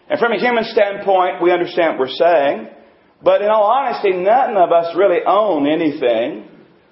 And 0.09 0.19
from 0.19 0.31
a 0.31 0.39
human 0.39 0.63
standpoint, 0.65 1.41
we 1.41 1.51
understand 1.51 1.97
what 1.97 2.07
we're 2.07 2.15
saying. 2.15 2.67
But 3.25 3.41
in 3.41 3.49
all 3.49 3.63
honesty, 3.63 4.13
none 4.13 4.55
of 4.55 4.71
us 4.71 4.95
really 4.95 5.21
own 5.25 5.65
anything. 5.67 6.47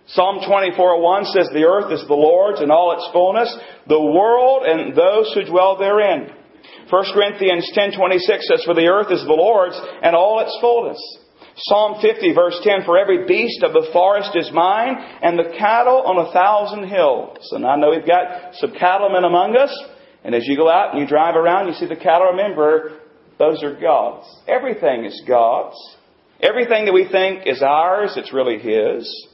Psalm 0.08 0.40
24:1 0.40 1.26
says, 1.26 1.48
"The 1.52 1.66
earth 1.66 1.92
is 1.92 2.06
the 2.08 2.16
Lord's 2.16 2.60
and 2.60 2.72
all 2.72 2.92
its 2.94 3.08
fullness, 3.14 3.56
the 3.86 4.02
world 4.02 4.64
and 4.66 4.96
those 4.96 5.32
who 5.34 5.44
dwell 5.44 5.76
therein." 5.76 6.34
1 6.90 7.14
Corinthians 7.14 7.70
10:26 7.74 8.48
says, 8.48 8.64
"For 8.64 8.74
the 8.74 8.88
earth 8.88 9.12
is 9.12 9.24
the 9.24 9.34
Lord's 9.34 9.80
and 10.02 10.16
all 10.16 10.40
its 10.40 10.58
fullness." 10.60 11.00
Psalm 11.56 12.00
50 12.02 12.34
verse 12.34 12.60
10, 12.62 12.82
"For 12.82 12.98
every 12.98 13.26
beast 13.26 13.62
of 13.62 13.74
the 13.74 13.84
forest 13.94 14.36
is 14.36 14.52
mine, 14.52 15.06
and 15.22 15.38
the 15.38 15.54
cattle 15.56 16.02
on 16.02 16.18
a 16.18 16.32
thousand 16.32 16.86
hills." 16.86 17.48
And 17.54 17.64
I 17.64 17.76
know 17.76 17.92
we've 17.92 18.08
got 18.08 18.56
some 18.56 18.72
cattlemen 18.72 19.24
among 19.24 19.56
us, 19.56 19.72
and 20.24 20.34
as 20.34 20.48
you 20.48 20.58
go 20.58 20.68
out 20.68 20.94
and 20.94 21.00
you 21.00 21.06
drive 21.06 21.36
around, 21.36 21.68
you 21.68 21.74
see 21.74 21.86
the 21.86 21.96
cattle. 21.96 22.30
Remember, 22.30 22.94
those 23.38 23.62
are 23.62 23.74
God's. 23.74 24.26
Everything 24.48 25.06
is 25.06 25.22
God's. 25.28 25.78
Everything 26.44 26.86
that 26.86 26.94
we 26.94 27.08
think 27.10 27.48
is 27.48 27.64
ours, 27.64 28.16
it's 28.18 28.34
really 28.34 28.60
His. 28.60 29.28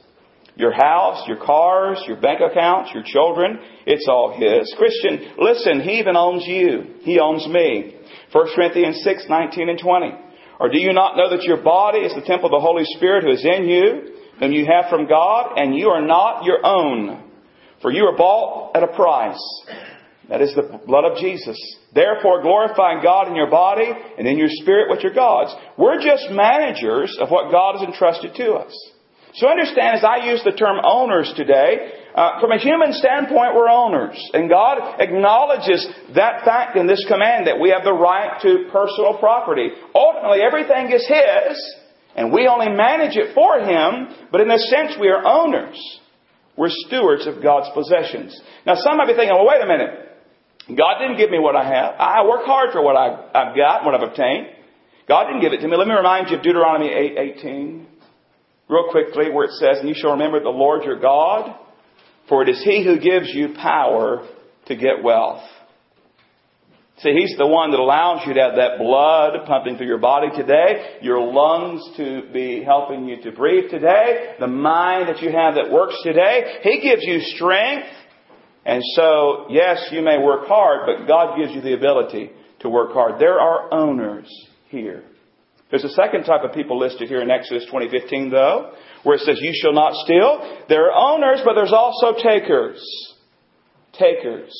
Your 0.55 0.71
house, 0.71 1.27
your 1.27 1.43
cars, 1.43 1.99
your 2.05 2.21
bank 2.21 2.39
accounts, 2.39 2.91
your 2.93 3.01
children, 3.03 3.57
it's 3.87 4.07
all 4.07 4.37
His. 4.37 4.71
Christian, 4.77 5.33
listen, 5.39 5.81
He 5.81 5.99
even 5.99 6.15
owns 6.15 6.43
you. 6.45 6.97
He 7.01 7.19
owns 7.19 7.47
me. 7.47 7.95
1 8.31 8.47
Corinthians 8.55 9.01
6, 9.03 9.25
19 9.27 9.69
and 9.69 9.79
20. 9.79 10.11
Or 10.59 10.69
do 10.69 10.77
you 10.77 10.93
not 10.93 11.17
know 11.17 11.31
that 11.31 11.45
your 11.45 11.63
body 11.63 11.99
is 11.99 12.13
the 12.13 12.21
temple 12.21 12.45
of 12.45 12.51
the 12.51 12.65
Holy 12.65 12.83
Spirit 12.85 13.23
who 13.23 13.31
is 13.31 13.43
in 13.43 13.67
you, 13.67 14.15
whom 14.39 14.51
you 14.51 14.67
have 14.67 14.91
from 14.91 15.07
God, 15.07 15.57
and 15.57 15.75
you 15.75 15.89
are 15.89 16.05
not 16.05 16.43
your 16.43 16.63
own? 16.63 17.23
For 17.81 17.91
you 17.91 18.03
are 18.03 18.15
bought 18.15 18.75
at 18.75 18.83
a 18.83 18.87
price. 18.87 19.41
That 20.29 20.41
is 20.41 20.53
the 20.53 20.79
blood 20.85 21.05
of 21.05 21.17
Jesus. 21.17 21.57
Therefore, 21.93 22.43
glorifying 22.43 23.01
God 23.01 23.27
in 23.27 23.35
your 23.35 23.49
body 23.49 23.89
and 24.17 24.27
in 24.27 24.37
your 24.37 24.49
spirit, 24.49 24.89
which 24.89 25.03
are 25.03 25.13
God's. 25.13 25.53
We're 25.77 25.99
just 26.01 26.29
managers 26.29 27.17
of 27.19 27.29
what 27.29 27.51
God 27.51 27.79
has 27.79 27.87
entrusted 27.87 28.35
to 28.35 28.53
us. 28.53 28.73
So 29.33 29.47
understand, 29.47 29.97
as 29.97 30.03
I 30.03 30.29
use 30.29 30.41
the 30.43 30.51
term 30.51 30.77
owners 30.83 31.33
today, 31.35 31.93
uh, 32.13 32.41
from 32.41 32.51
a 32.51 32.57
human 32.57 32.93
standpoint, 32.93 33.55
we're 33.55 33.69
owners. 33.69 34.17
And 34.33 34.49
God 34.49 34.99
acknowledges 34.99 35.87
that 36.15 36.45
fact 36.45 36.77
in 36.77 36.87
this 36.87 37.05
command 37.07 37.47
that 37.47 37.59
we 37.59 37.69
have 37.69 37.83
the 37.83 37.93
right 37.93 38.41
to 38.41 38.69
personal 38.71 39.17
property. 39.19 39.69
Ultimately, 39.93 40.41
everything 40.41 40.91
is 40.91 41.07
His, 41.07 41.75
and 42.15 42.33
we 42.33 42.47
only 42.47 42.69
manage 42.69 43.17
it 43.17 43.33
for 43.33 43.59
Him, 43.59 44.27
but 44.31 44.41
in 44.41 44.49
a 44.49 44.57
sense, 44.57 44.93
we 44.99 45.09
are 45.09 45.25
owners. 45.25 45.77
We're 46.57 46.69
stewards 46.69 47.25
of 47.25 47.41
God's 47.41 47.69
possessions. 47.73 48.39
Now, 48.65 48.75
some 48.75 48.97
might 48.97 49.07
be 49.07 49.13
thinking, 49.13 49.35
well, 49.35 49.47
wait 49.47 49.61
a 49.61 49.67
minute. 49.67 50.08
God 50.77 50.99
didn't 50.99 51.17
give 51.17 51.31
me 51.31 51.39
what 51.39 51.55
I 51.55 51.63
have. 51.63 51.95
I 51.99 52.25
work 52.27 52.45
hard 52.45 52.71
for 52.71 52.81
what 52.81 52.95
I've, 52.95 53.55
got, 53.55 53.85
what 53.85 53.95
I've 53.95 54.07
obtained. 54.07 54.47
God 55.07 55.25
didn't 55.25 55.41
give 55.41 55.53
it 55.53 55.61
to 55.61 55.67
me. 55.67 55.75
Let 55.75 55.87
me 55.87 55.95
remind 55.95 56.29
you 56.29 56.37
of 56.37 56.43
Deuteronomy 56.43 56.91
8, 56.91 57.17
18. 57.39 57.87
Real 58.69 58.85
quickly, 58.91 59.31
where 59.31 59.45
it 59.45 59.53
says, 59.53 59.79
And 59.79 59.89
you 59.89 59.95
shall 59.97 60.11
remember 60.11 60.39
the 60.39 60.49
Lord 60.49 60.83
your 60.83 60.99
God, 60.99 61.57
for 62.27 62.43
it 62.43 62.49
is 62.49 62.61
He 62.63 62.83
who 62.83 62.99
gives 62.99 63.27
you 63.33 63.55
power 63.55 64.27
to 64.67 64.75
get 64.75 65.03
wealth. 65.03 65.41
See, 66.99 67.13
He's 67.13 67.35
the 67.39 67.47
one 67.47 67.71
that 67.71 67.79
allows 67.79 68.27
you 68.27 68.35
to 68.35 68.41
have 68.41 68.55
that 68.57 68.77
blood 68.77 69.47
pumping 69.47 69.77
through 69.77 69.87
your 69.87 69.97
body 69.97 70.27
today, 70.35 70.97
your 71.01 71.19
lungs 71.19 71.81
to 71.97 72.29
be 72.31 72.63
helping 72.63 73.07
you 73.07 73.19
to 73.23 73.31
breathe 73.31 73.71
today, 73.71 74.35
the 74.39 74.47
mind 74.47 75.09
that 75.09 75.23
you 75.23 75.31
have 75.31 75.55
that 75.55 75.71
works 75.71 75.95
today. 76.03 76.59
He 76.61 76.81
gives 76.81 77.01
you 77.03 77.21
strength. 77.21 77.87
And 78.69 78.83
so, 78.93 79.47
yes, 79.49 79.89
you 79.91 80.03
may 80.03 80.19
work 80.19 80.45
hard, 80.45 80.81
but 80.85 81.07
God 81.07 81.39
gives 81.39 81.53
you 81.53 81.61
the 81.61 81.73
ability 81.73 82.29
to 82.59 82.69
work 82.69 82.93
hard. 82.93 83.19
There 83.19 83.39
are 83.39 83.73
owners 83.73 84.29
here. 84.67 85.03
There's 85.71 85.83
a 85.83 85.89
second 85.89 86.25
type 86.25 86.43
of 86.43 86.53
people 86.53 86.77
listed 86.77 87.07
here 87.07 87.21
in 87.21 87.31
Exodus 87.31 87.65
20:15 87.71 88.29
though, 88.29 88.73
where 89.01 89.15
it 89.15 89.21
says 89.21 89.39
you 89.41 89.53
shall 89.55 89.73
not 89.73 89.95
steal. 90.05 90.63
There 90.67 90.91
are 90.91 91.15
owners, 91.15 91.41
but 91.43 91.55
there's 91.55 91.73
also 91.73 92.13
takers. 92.13 92.79
Takers. 93.93 94.53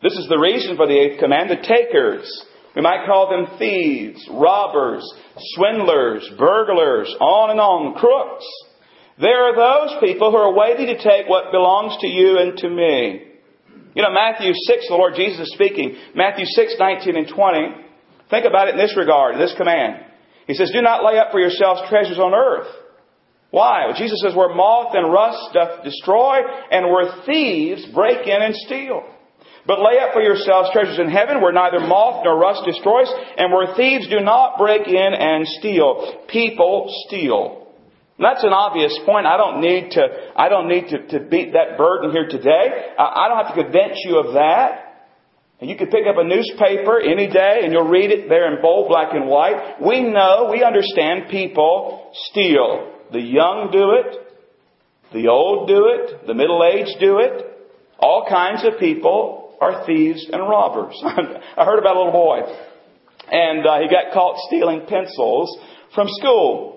This 0.00 0.16
is 0.16 0.28
the 0.28 0.38
reason 0.38 0.76
for 0.76 0.86
the 0.86 0.96
eighth 0.96 1.18
command, 1.18 1.50
the 1.50 1.56
takers. 1.56 2.46
We 2.76 2.82
might 2.82 3.04
call 3.04 3.30
them 3.30 3.58
thieves, 3.58 4.28
robbers, 4.30 5.04
swindlers, 5.54 6.28
burglars, 6.38 7.12
on 7.20 7.50
and 7.50 7.60
on, 7.60 7.94
crooks. 7.94 8.46
There 9.20 9.48
are 9.48 9.54
those 9.54 9.96
people 10.00 10.30
who 10.30 10.38
are 10.38 10.52
waiting 10.52 10.86
to 10.86 10.96
take 10.96 11.28
what 11.28 11.52
belongs 11.52 11.96
to 12.00 12.08
you 12.08 12.38
and 12.38 12.58
to 12.58 12.68
me. 12.68 13.30
You 13.94 14.02
know, 14.02 14.10
Matthew 14.10 14.52
6, 14.54 14.88
the 14.88 14.94
Lord 14.94 15.14
Jesus 15.14 15.46
is 15.46 15.52
speaking. 15.54 15.96
Matthew 16.16 16.46
6, 16.46 16.74
19 16.78 17.16
and 17.16 17.28
20. 17.28 17.58
Think 18.28 18.44
about 18.44 18.68
it 18.68 18.74
in 18.74 18.80
this 18.80 18.96
regard, 18.96 19.36
this 19.38 19.54
command. 19.56 20.04
He 20.48 20.54
says, 20.54 20.72
Do 20.72 20.82
not 20.82 21.04
lay 21.04 21.18
up 21.18 21.30
for 21.30 21.38
yourselves 21.38 21.82
treasures 21.88 22.18
on 22.18 22.34
earth. 22.34 22.66
Why? 23.50 23.86
Well, 23.86 23.96
Jesus 23.96 24.20
says, 24.20 24.34
Where 24.34 24.52
moth 24.52 24.94
and 24.94 25.12
rust 25.12 25.54
doth 25.54 25.84
destroy, 25.84 26.40
and 26.72 26.90
where 26.90 27.22
thieves 27.24 27.86
break 27.94 28.26
in 28.26 28.42
and 28.42 28.54
steal. 28.66 29.04
But 29.66 29.78
lay 29.78 29.98
up 30.00 30.12
for 30.12 30.20
yourselves 30.20 30.70
treasures 30.72 30.98
in 30.98 31.08
heaven 31.08 31.40
where 31.40 31.52
neither 31.52 31.80
moth 31.80 32.22
nor 32.24 32.36
rust 32.36 32.62
destroys 32.66 33.08
and 33.38 33.52
where 33.52 33.74
thieves 33.74 34.08
do 34.08 34.20
not 34.20 34.58
break 34.58 34.86
in 34.86 35.14
and 35.14 35.46
steal. 35.46 36.24
People 36.28 36.92
steal. 37.06 37.63
That's 38.18 38.44
an 38.44 38.52
obvious 38.52 38.96
point. 39.04 39.26
I 39.26 39.36
don't 39.36 39.60
need 39.60 39.90
to, 39.92 40.02
I 40.36 40.48
don't 40.48 40.68
need 40.68 40.88
to, 40.88 41.06
to 41.18 41.20
beat 41.20 41.52
that 41.54 41.76
burden 41.76 42.12
here 42.12 42.28
today. 42.28 42.94
I 42.98 43.28
don't 43.28 43.44
have 43.44 43.54
to 43.54 43.62
convince 43.62 43.98
you 44.04 44.18
of 44.18 44.34
that. 44.34 44.84
And 45.60 45.70
you 45.70 45.76
can 45.76 45.88
pick 45.88 46.06
up 46.06 46.16
a 46.18 46.24
newspaper 46.24 47.00
any 47.00 47.26
day 47.26 47.60
and 47.62 47.72
you'll 47.72 47.88
read 47.88 48.10
it 48.10 48.28
there 48.28 48.54
in 48.54 48.62
bold 48.62 48.88
black 48.88 49.14
and 49.14 49.26
white. 49.26 49.80
We 49.84 50.02
know, 50.02 50.48
we 50.50 50.62
understand 50.62 51.30
people 51.30 52.12
steal. 52.30 52.92
The 53.12 53.20
young 53.20 53.70
do 53.72 53.92
it. 53.92 54.24
The 55.12 55.28
old 55.28 55.68
do 55.68 55.86
it. 55.88 56.26
The 56.26 56.34
middle 56.34 56.62
aged 56.64 56.98
do 57.00 57.18
it. 57.18 57.54
All 57.98 58.26
kinds 58.28 58.64
of 58.64 58.78
people 58.78 59.56
are 59.60 59.86
thieves 59.86 60.28
and 60.30 60.42
robbers. 60.42 60.94
I 61.04 61.64
heard 61.64 61.78
about 61.78 61.96
a 61.96 61.98
little 61.98 62.12
boy, 62.12 62.40
and 63.30 63.66
uh, 63.66 63.78
he 63.80 63.88
got 63.88 64.12
caught 64.12 64.36
stealing 64.48 64.82
pencils 64.86 65.56
from 65.94 66.08
school. 66.20 66.73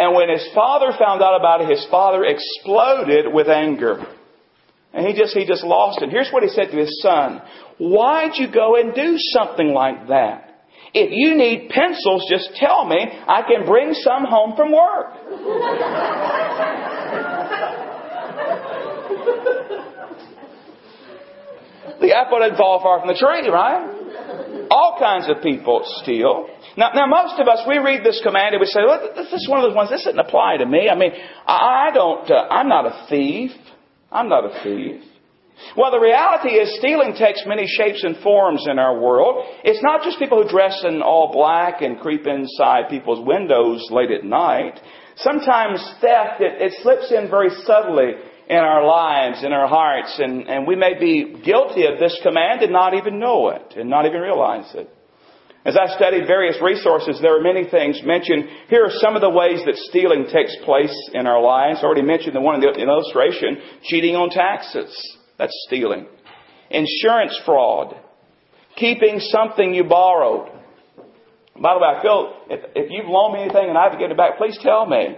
And 0.00 0.16
when 0.16 0.30
his 0.30 0.48
father 0.54 0.96
found 0.98 1.20
out 1.20 1.38
about 1.38 1.60
it, 1.60 1.68
his 1.68 1.86
father 1.90 2.24
exploded 2.24 3.26
with 3.34 3.48
anger. 3.48 4.06
And 4.94 5.06
he 5.06 5.12
just, 5.12 5.36
he 5.36 5.44
just 5.44 5.62
lost 5.62 6.00
it. 6.00 6.08
Here's 6.08 6.30
what 6.30 6.42
he 6.42 6.48
said 6.48 6.70
to 6.70 6.78
his 6.78 7.02
son. 7.02 7.42
Why'd 7.76 8.32
you 8.36 8.50
go 8.50 8.76
and 8.76 8.94
do 8.94 9.16
something 9.18 9.74
like 9.74 10.08
that? 10.08 10.64
If 10.94 11.10
you 11.12 11.36
need 11.36 11.68
pencils, 11.68 12.26
just 12.30 12.56
tell 12.56 12.86
me. 12.86 12.96
I 12.96 13.42
can 13.42 13.66
bring 13.66 13.92
some 13.92 14.24
home 14.24 14.56
from 14.56 14.72
work. 14.72 15.12
The 22.00 22.16
apple 22.16 22.38
didn't 22.38 22.56
fall 22.56 22.80
far 22.82 23.00
from 23.00 23.08
the 23.08 23.14
tree, 23.14 23.50
right? 23.50 24.66
All 24.70 24.96
kinds 24.98 25.28
of 25.28 25.42
people 25.42 25.82
steal. 26.02 26.48
Now, 26.76 26.90
now 26.94 27.06
most 27.06 27.40
of 27.40 27.48
us, 27.48 27.60
we 27.66 27.78
read 27.78 28.04
this 28.04 28.20
command 28.22 28.54
and 28.54 28.60
we 28.60 28.66
say, 28.66 28.80
well, 28.86 29.12
this 29.14 29.32
is 29.32 29.48
one 29.48 29.60
of 29.60 29.68
those 29.68 29.76
ones, 29.76 29.90
this 29.90 30.04
doesn't 30.04 30.18
apply 30.18 30.58
to 30.58 30.66
me. 30.66 30.88
I 30.88 30.94
mean, 30.94 31.12
I 31.46 31.90
don't, 31.92 32.30
uh, 32.30 32.46
I'm 32.50 32.68
not 32.68 32.86
a 32.86 33.06
thief. 33.08 33.50
I'm 34.10 34.28
not 34.28 34.44
a 34.44 34.62
thief. 34.62 35.02
Well, 35.76 35.90
the 35.90 36.00
reality 36.00 36.50
is 36.50 36.78
stealing 36.78 37.14
takes 37.14 37.44
many 37.46 37.66
shapes 37.66 38.02
and 38.02 38.16
forms 38.18 38.66
in 38.68 38.78
our 38.78 38.98
world. 38.98 39.44
It's 39.62 39.82
not 39.82 40.02
just 40.02 40.18
people 40.18 40.42
who 40.42 40.48
dress 40.48 40.82
in 40.88 41.02
all 41.02 41.32
black 41.32 41.82
and 41.82 42.00
creep 42.00 42.26
inside 42.26 42.88
people's 42.88 43.24
windows 43.26 43.86
late 43.90 44.10
at 44.10 44.24
night. 44.24 44.80
Sometimes 45.16 45.80
theft, 46.00 46.40
it, 46.40 46.62
it 46.62 46.72
slips 46.82 47.12
in 47.12 47.28
very 47.28 47.50
subtly 47.64 48.12
in 48.48 48.56
our 48.56 48.84
lives, 48.84 49.44
in 49.44 49.52
our 49.52 49.68
hearts, 49.68 50.18
and, 50.18 50.48
and 50.48 50.66
we 50.66 50.74
may 50.74 50.98
be 50.98 51.40
guilty 51.44 51.86
of 51.86 52.00
this 52.00 52.18
command 52.22 52.62
and 52.62 52.72
not 52.72 52.94
even 52.94 53.20
know 53.20 53.50
it, 53.50 53.74
and 53.76 53.88
not 53.88 54.06
even 54.06 54.20
realize 54.20 54.74
it. 54.74 54.90
As 55.64 55.76
I 55.76 55.94
studied 55.94 56.26
various 56.26 56.56
resources, 56.62 57.18
there 57.20 57.36
are 57.36 57.42
many 57.42 57.68
things 57.68 58.00
mentioned. 58.02 58.48
Here 58.68 58.84
are 58.84 58.92
some 58.92 59.14
of 59.14 59.20
the 59.20 59.28
ways 59.28 59.60
that 59.66 59.76
stealing 59.76 60.26
takes 60.32 60.56
place 60.64 60.94
in 61.12 61.26
our 61.26 61.42
lives. 61.42 61.80
I 61.82 61.84
already 61.84 62.02
mentioned 62.02 62.34
the 62.34 62.40
one 62.40 62.54
in 62.54 62.60
the 62.62 62.72
illustration, 62.72 63.58
cheating 63.84 64.16
on 64.16 64.30
taxes. 64.30 64.88
That's 65.38 65.52
stealing. 65.66 66.06
Insurance 66.70 67.38
fraud. 67.44 67.94
Keeping 68.76 69.20
something 69.20 69.74
you 69.74 69.84
borrowed. 69.84 70.48
By 71.60 71.74
the 71.74 71.80
way, 71.80 71.88
I 71.88 72.02
feel 72.02 72.36
if, 72.48 72.60
if 72.74 72.90
you've 72.90 73.08
loaned 73.08 73.34
me 73.34 73.42
anything 73.42 73.68
and 73.68 73.76
I 73.76 73.82
have 73.82 73.92
to 73.92 73.98
get 73.98 74.10
it 74.10 74.16
back, 74.16 74.38
please 74.38 74.56
tell 74.62 74.86
me. 74.86 75.16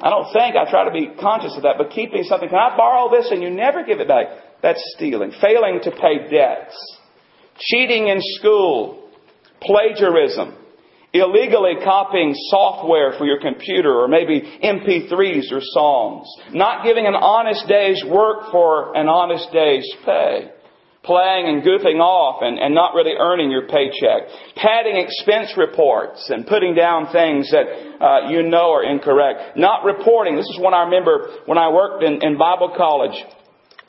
I 0.00 0.10
don't 0.10 0.32
think 0.32 0.54
I 0.54 0.70
try 0.70 0.84
to 0.84 0.92
be 0.92 1.10
conscious 1.18 1.54
of 1.56 1.62
that, 1.62 1.74
but 1.76 1.90
keeping 1.90 2.22
something, 2.22 2.48
can 2.48 2.58
I 2.58 2.76
borrow 2.76 3.10
this 3.10 3.30
and 3.32 3.42
you 3.42 3.50
never 3.50 3.82
give 3.84 3.98
it 3.98 4.06
back? 4.06 4.26
That's 4.62 4.82
stealing. 4.96 5.32
Failing 5.40 5.80
to 5.82 5.90
pay 5.90 6.30
debts. 6.30 6.74
Cheating 7.66 8.08
in 8.08 8.18
school. 8.20 9.10
Plagiarism. 9.60 10.56
Illegally 11.14 11.74
copying 11.84 12.34
software 12.48 13.12
for 13.18 13.26
your 13.26 13.38
computer 13.40 13.92
or 13.92 14.08
maybe 14.08 14.40
MP3s 14.40 15.52
or 15.52 15.60
songs. 15.60 16.26
Not 16.52 16.84
giving 16.84 17.06
an 17.06 17.14
honest 17.14 17.68
day's 17.68 18.02
work 18.04 18.50
for 18.50 18.96
an 18.96 19.08
honest 19.08 19.52
day's 19.52 19.86
pay 20.06 20.50
playing 21.04 21.48
and 21.48 21.62
goofing 21.62 21.98
off 21.98 22.42
and, 22.42 22.58
and 22.58 22.74
not 22.74 22.94
really 22.94 23.14
earning 23.18 23.50
your 23.50 23.66
paycheck, 23.66 24.30
padding 24.54 24.96
expense 24.96 25.54
reports 25.56 26.30
and 26.30 26.46
putting 26.46 26.74
down 26.74 27.10
things 27.12 27.50
that 27.50 27.66
uh, 28.00 28.30
you 28.30 28.42
know 28.42 28.70
are 28.72 28.84
incorrect, 28.84 29.56
not 29.56 29.84
reporting. 29.84 30.36
This 30.36 30.46
is 30.46 30.58
one 30.60 30.74
I 30.74 30.84
remember 30.84 31.42
when 31.46 31.58
I 31.58 31.70
worked 31.70 32.04
in, 32.04 32.22
in 32.22 32.38
Bible 32.38 32.72
college 32.76 33.18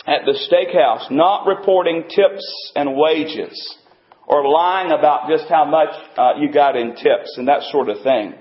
at 0.06 0.22
the 0.26 0.34
steakhouse, 0.34 1.10
not 1.12 1.48
reporting 1.48 2.04
tips 2.10 2.72
and 2.76 2.96
wages 2.96 3.78
or 4.28 4.48
lying 4.48 4.92
about 4.92 5.30
just 5.30 5.50
how 5.50 5.66
much 5.66 5.89
uh, 6.18 6.34
you 6.39 6.52
got 6.52 6.76
in 6.76 6.96
tips 6.96 7.36
and 7.38 7.48
that 7.48 7.62
sort 7.63 7.89
of 7.89 8.02
thing. 8.04 8.34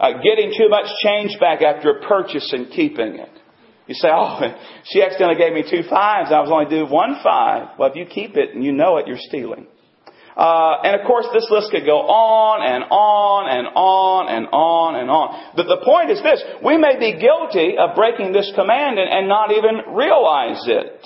Uh, 0.00 0.12
getting 0.22 0.52
too 0.56 0.68
much 0.68 0.86
change 1.02 1.38
back 1.40 1.60
after 1.62 1.90
a 1.90 2.06
purchase 2.06 2.52
and 2.52 2.70
keeping 2.70 3.16
it. 3.16 3.30
You 3.86 3.94
say, 3.94 4.08
oh, 4.12 4.40
she 4.84 5.02
accidentally 5.02 5.38
gave 5.38 5.52
me 5.52 5.62
two 5.62 5.88
fives. 5.88 6.30
I 6.30 6.40
was 6.40 6.50
only 6.52 6.66
due 6.66 6.86
one 6.86 7.16
five. 7.22 7.78
Well, 7.78 7.90
if 7.90 7.96
you 7.96 8.06
keep 8.06 8.36
it 8.36 8.54
and 8.54 8.62
you 8.62 8.72
know 8.72 8.98
it, 8.98 9.06
you're 9.06 9.16
stealing. 9.18 9.66
Uh, 10.38 10.86
and 10.86 10.94
of 10.94 11.04
course, 11.04 11.26
this 11.34 11.50
list 11.50 11.74
could 11.74 11.84
go 11.84 11.98
on 11.98 12.62
and 12.62 12.86
on 12.94 13.50
and 13.50 13.66
on 13.74 14.30
and 14.30 14.46
on 14.54 14.94
and 14.94 15.10
on. 15.10 15.34
But 15.58 15.66
the 15.66 15.82
point 15.82 16.14
is 16.14 16.22
this: 16.22 16.38
we 16.62 16.78
may 16.78 16.94
be 16.94 17.18
guilty 17.18 17.74
of 17.74 17.98
breaking 17.98 18.30
this 18.30 18.46
command 18.54 19.02
and, 19.02 19.10
and 19.10 19.26
not 19.26 19.50
even 19.50 19.98
realize 19.98 20.62
it, 20.70 21.02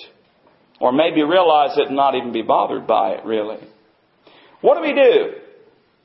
or 0.84 0.92
maybe 0.92 1.24
realize 1.24 1.80
it 1.80 1.88
and 1.88 1.96
not 1.96 2.14
even 2.14 2.36
be 2.36 2.42
bothered 2.42 2.86
by 2.86 3.16
it. 3.16 3.24
Really, 3.24 3.56
what 4.60 4.76
do 4.76 4.84
we 4.84 4.92
do? 4.92 5.40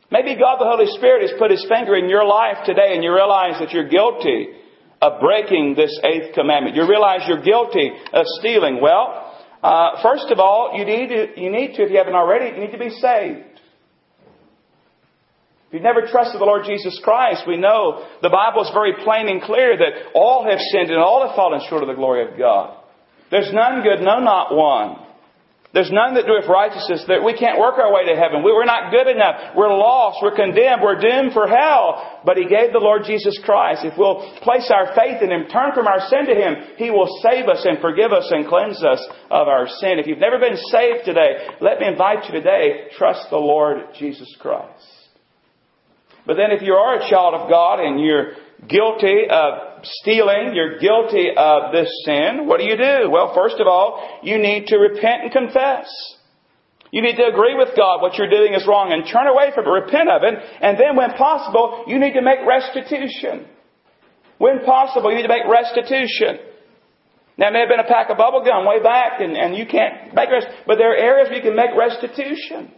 Maybe 0.07 0.39
God 0.39 0.63
the 0.63 0.71
Holy 0.71 0.87
Spirit 0.95 1.27
has 1.27 1.35
put 1.37 1.51
His 1.51 1.67
finger 1.67 1.99
in 1.99 2.07
your 2.07 2.23
life 2.23 2.63
today, 2.63 2.95
and 2.95 3.03
you 3.03 3.11
realize 3.11 3.59
that 3.59 3.75
you're 3.75 3.91
guilty 3.91 4.55
of 5.01 5.19
breaking 5.19 5.75
this 5.75 5.91
eighth 5.99 6.33
commandment. 6.33 6.77
You 6.77 6.87
realize 6.87 7.27
you're 7.27 7.43
guilty 7.43 7.91
of 7.91 8.23
stealing. 8.39 8.79
Well, 8.79 9.26
uh, 9.67 10.01
first 10.01 10.31
of 10.31 10.39
all, 10.39 10.71
you 10.77 10.85
need, 10.85 11.09
to, 11.09 11.41
you 11.41 11.51
need 11.51 11.75
to, 11.75 11.83
if 11.83 11.91
you 11.91 11.97
haven't 11.97 12.15
already, 12.15 12.55
you 12.55 12.61
need 12.65 12.71
to 12.71 12.77
be 12.77 12.89
saved. 12.89 13.59
If 15.67 15.73
you've 15.73 15.83
never 15.83 16.07
trusted 16.07 16.39
the 16.39 16.45
Lord 16.45 16.63
Jesus 16.65 16.97
Christ, 17.03 17.43
we 17.45 17.57
know 17.57 18.07
the 18.21 18.29
Bible 18.29 18.63
is 18.63 18.71
very 18.73 18.93
plain 19.03 19.27
and 19.27 19.41
clear 19.41 19.75
that 19.75 20.13
all 20.15 20.45
have 20.49 20.59
sinned 20.71 20.89
and 20.89 20.99
all 20.99 21.27
have 21.27 21.35
fallen 21.35 21.59
short 21.67 21.83
of 21.83 21.89
the 21.89 21.95
glory 21.95 22.31
of 22.31 22.37
God. 22.37 22.77
There's 23.29 23.51
none 23.51 23.83
good, 23.83 23.99
no, 23.99 24.19
not 24.19 24.55
one. 24.55 25.06
There's 25.77 25.93
none 25.93 26.17
that 26.17 26.25
doeth 26.25 26.49
righteousness. 26.49 27.05
That 27.05 27.21
we 27.21 27.37
can't 27.37 27.61
work 27.61 27.77
our 27.77 27.93
way 27.93 28.01
to 28.09 28.17
heaven. 28.17 28.41
We, 28.41 28.49
we're 28.49 28.65
not 28.65 28.89
good 28.89 29.05
enough. 29.05 29.53
We're 29.53 29.69
lost. 29.69 30.25
We're 30.25 30.33
condemned. 30.33 30.81
We're 30.81 30.97
doomed 30.97 31.37
for 31.37 31.45
hell. 31.45 32.25
But 32.25 32.41
He 32.41 32.49
gave 32.49 32.73
the 32.73 32.81
Lord 32.81 33.05
Jesus 33.05 33.37
Christ. 33.45 33.85
If 33.85 33.93
we'll 33.93 34.25
place 34.41 34.73
our 34.73 34.97
faith 34.97 35.21
in 35.21 35.29
Him, 35.29 35.45
turn 35.53 35.77
from 35.77 35.85
our 35.85 36.01
sin 36.09 36.25
to 36.25 36.33
Him, 36.33 36.81
He 36.81 36.89
will 36.89 37.05
save 37.21 37.45
us 37.45 37.61
and 37.61 37.77
forgive 37.77 38.09
us 38.09 38.25
and 38.33 38.49
cleanse 38.49 38.81
us 38.81 39.05
of 39.29 39.45
our 39.45 39.69
sin. 39.77 40.01
If 40.01 40.09
you've 40.09 40.17
never 40.17 40.41
been 40.41 40.57
saved 40.73 41.05
today, 41.05 41.45
let 41.61 41.77
me 41.77 41.85
invite 41.85 42.25
you 42.25 42.33
today, 42.33 42.89
trust 42.97 43.29
the 43.29 43.37
Lord 43.37 43.93
Jesus 43.99 44.33
Christ. 44.41 44.81
But 46.25 46.41
then 46.41 46.49
if 46.57 46.65
you 46.65 46.73
are 46.73 46.97
a 46.97 47.07
child 47.07 47.35
of 47.37 47.53
God 47.53 47.85
and 47.85 48.01
you're 48.01 48.33
guilty 48.67 49.29
of 49.29 49.66
stealing, 49.83 50.53
you're 50.53 50.79
guilty 50.79 51.29
of 51.35 51.71
this 51.71 51.89
sin, 52.05 52.47
what 52.47 52.59
do 52.59 52.65
you 52.65 52.77
do? 52.77 53.09
Well, 53.09 53.33
first 53.33 53.59
of 53.59 53.67
all, 53.67 54.19
you 54.23 54.37
need 54.37 54.67
to 54.67 54.77
repent 54.77 55.23
and 55.23 55.31
confess. 55.31 55.87
You 56.91 57.01
need 57.01 57.17
to 57.17 57.27
agree 57.27 57.55
with 57.55 57.75
God 57.75 58.01
what 58.01 58.17
you're 58.17 58.29
doing 58.29 58.53
is 58.53 58.65
wrong 58.65 58.93
and 58.93 59.03
turn 59.11 59.27
away 59.27 59.51
from 59.53 59.65
it, 59.65 59.69
repent 59.69 60.09
of 60.09 60.23
it, 60.23 60.35
and 60.61 60.77
then 60.79 60.95
when 60.95 61.11
possible, 61.11 61.83
you 61.87 61.99
need 61.99 62.13
to 62.13 62.21
make 62.21 62.39
restitution. 62.47 63.45
When 64.37 64.63
possible, 64.63 65.11
you 65.11 65.17
need 65.17 65.27
to 65.27 65.33
make 65.33 65.47
restitution. 65.49 66.39
Now, 67.37 67.49
it 67.49 67.53
may 67.53 67.59
have 67.59 67.69
been 67.69 67.83
a 67.83 67.87
pack 67.87 68.09
of 68.09 68.17
bubble 68.17 68.43
gum 68.43 68.65
way 68.65 68.81
back, 68.81 69.19
and, 69.19 69.37
and 69.37 69.55
you 69.55 69.65
can't 69.65 70.13
make 70.15 70.29
rest, 70.29 70.47
but 70.65 70.77
there 70.77 70.91
are 70.91 70.97
areas 70.97 71.29
where 71.29 71.37
you 71.37 71.43
can 71.43 71.55
make 71.55 71.75
restitution. 71.77 72.71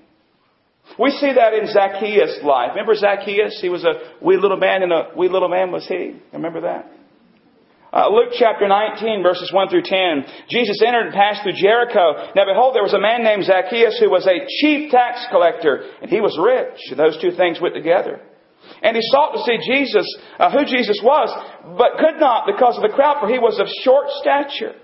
We 0.97 1.11
see 1.11 1.33
that 1.33 1.53
in 1.53 1.67
Zacchaeus' 1.67 2.39
life. 2.43 2.71
Remember 2.71 2.95
Zacchaeus? 2.95 3.59
He 3.61 3.69
was 3.69 3.83
a 3.83 4.25
wee 4.25 4.37
little 4.37 4.57
man, 4.57 4.83
and 4.83 4.91
a 4.91 5.09
wee 5.15 5.29
little 5.29 5.49
man 5.49 5.71
was 5.71 5.85
he. 5.87 6.15
Remember 6.33 6.61
that? 6.61 6.91
Uh, 7.91 8.07
Luke 8.09 8.37
chapter 8.37 8.67
19 8.67 9.23
verses 9.23 9.49
1 9.51 9.69
through 9.69 9.81
10. 9.81 10.47
Jesus 10.47 10.77
entered 10.85 11.07
and 11.07 11.13
passed 11.13 11.41
through 11.41 11.57
Jericho. 11.57 12.29
Now 12.35 12.45
behold, 12.45 12.75
there 12.75 12.85
was 12.85 12.93
a 12.93 13.01
man 13.01 13.23
named 13.23 13.45
Zacchaeus 13.45 13.97
who 13.97 14.11
was 14.11 14.27
a 14.27 14.45
chief 14.61 14.91
tax 14.91 15.25
collector, 15.31 15.89
and 16.01 16.09
he 16.09 16.21
was 16.21 16.37
rich. 16.37 16.77
Those 16.95 17.19
two 17.19 17.31
things 17.31 17.59
went 17.59 17.73
together. 17.73 18.21
And 18.83 18.95
he 18.95 19.01
sought 19.09 19.33
to 19.33 19.41
see 19.41 19.57
Jesus, 19.65 20.05
uh, 20.37 20.51
who 20.51 20.65
Jesus 20.65 21.01
was, 21.03 21.33
but 21.77 21.97
could 21.97 22.19
not 22.19 22.45
because 22.45 22.77
of 22.77 22.83
the 22.83 22.93
crowd, 22.93 23.17
for 23.19 23.27
he 23.27 23.39
was 23.39 23.57
of 23.59 23.65
short 23.81 24.05
stature. 24.21 24.77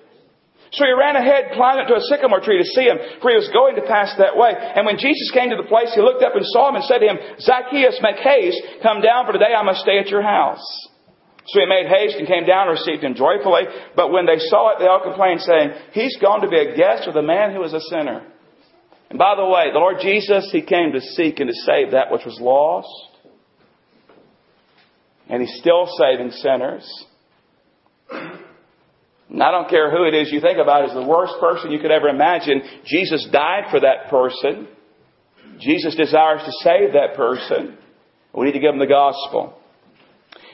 So 0.75 0.83
he 0.83 0.91
ran 0.91 1.15
ahead, 1.15 1.55
climbed 1.55 1.79
up 1.79 1.87
to 1.87 1.95
a 1.95 2.07
sycamore 2.11 2.43
tree 2.43 2.59
to 2.59 2.67
see 2.75 2.83
him, 2.83 2.99
for 3.23 3.31
he 3.31 3.39
was 3.39 3.47
going 3.55 3.79
to 3.79 3.87
pass 3.87 4.11
that 4.19 4.35
way. 4.35 4.51
And 4.51 4.83
when 4.83 4.99
Jesus 4.99 5.31
came 5.31 5.47
to 5.47 5.55
the 5.55 5.71
place, 5.71 5.95
he 5.95 6.03
looked 6.03 6.19
up 6.19 6.35
and 6.35 6.43
saw 6.51 6.67
him 6.67 6.75
and 6.75 6.83
said 6.83 6.99
to 6.99 7.07
him, 7.07 7.19
Zacchaeus, 7.39 8.03
make 8.03 8.19
haste, 8.19 8.83
come 8.83 8.99
down, 8.99 9.23
for 9.23 9.31
today 9.31 9.55
I 9.55 9.63
must 9.63 9.87
stay 9.87 10.03
at 10.03 10.11
your 10.11 10.23
house. 10.23 10.63
So 11.47 11.63
he 11.63 11.65
made 11.65 11.87
haste 11.87 12.19
and 12.19 12.27
came 12.27 12.43
down 12.43 12.67
and 12.67 12.75
received 12.75 13.07
him 13.07 13.15
joyfully. 13.15 13.71
But 13.95 14.11
when 14.11 14.25
they 14.25 14.35
saw 14.51 14.75
it, 14.75 14.83
they 14.83 14.91
all 14.91 14.99
complained, 14.99 15.41
saying, 15.41 15.95
He's 15.95 16.17
gone 16.19 16.41
to 16.41 16.51
be 16.51 16.59
a 16.59 16.75
guest 16.75 17.07
with 17.07 17.15
a 17.15 17.23
man 17.23 17.55
who 17.55 17.63
is 17.63 17.73
a 17.73 17.79
sinner. 17.79 18.27
And 19.09 19.19
by 19.19 19.35
the 19.39 19.45
way, 19.45 19.71
the 19.71 19.79
Lord 19.79 20.03
Jesus, 20.03 20.49
He 20.51 20.61
came 20.61 20.91
to 20.91 20.99
seek 20.99 21.39
and 21.39 21.47
to 21.47 21.55
save 21.63 21.91
that 21.91 22.11
which 22.11 22.25
was 22.25 22.35
lost. 22.41 22.89
And 25.29 25.39
He's 25.39 25.55
still 25.59 25.87
saving 25.95 26.31
sinners. 26.31 26.83
And 29.29 29.41
I 29.41 29.51
don't 29.51 29.69
care 29.69 29.89
who 29.91 30.05
it 30.05 30.13
is 30.13 30.31
you 30.31 30.39
think 30.39 30.59
about 30.59 30.85
as 30.85 30.93
the 30.93 31.05
worst 31.05 31.33
person 31.39 31.71
you 31.71 31.79
could 31.79 31.91
ever 31.91 32.07
imagine. 32.07 32.61
Jesus 32.85 33.27
died 33.31 33.65
for 33.71 33.79
that 33.79 34.09
person. 34.09 34.67
Jesus 35.59 35.95
desires 35.95 36.41
to 36.45 36.51
save 36.63 36.93
that 36.93 37.15
person. 37.15 37.77
We 38.33 38.45
need 38.45 38.53
to 38.53 38.59
give 38.59 38.71
them 38.71 38.79
the 38.79 38.87
gospel. 38.87 39.57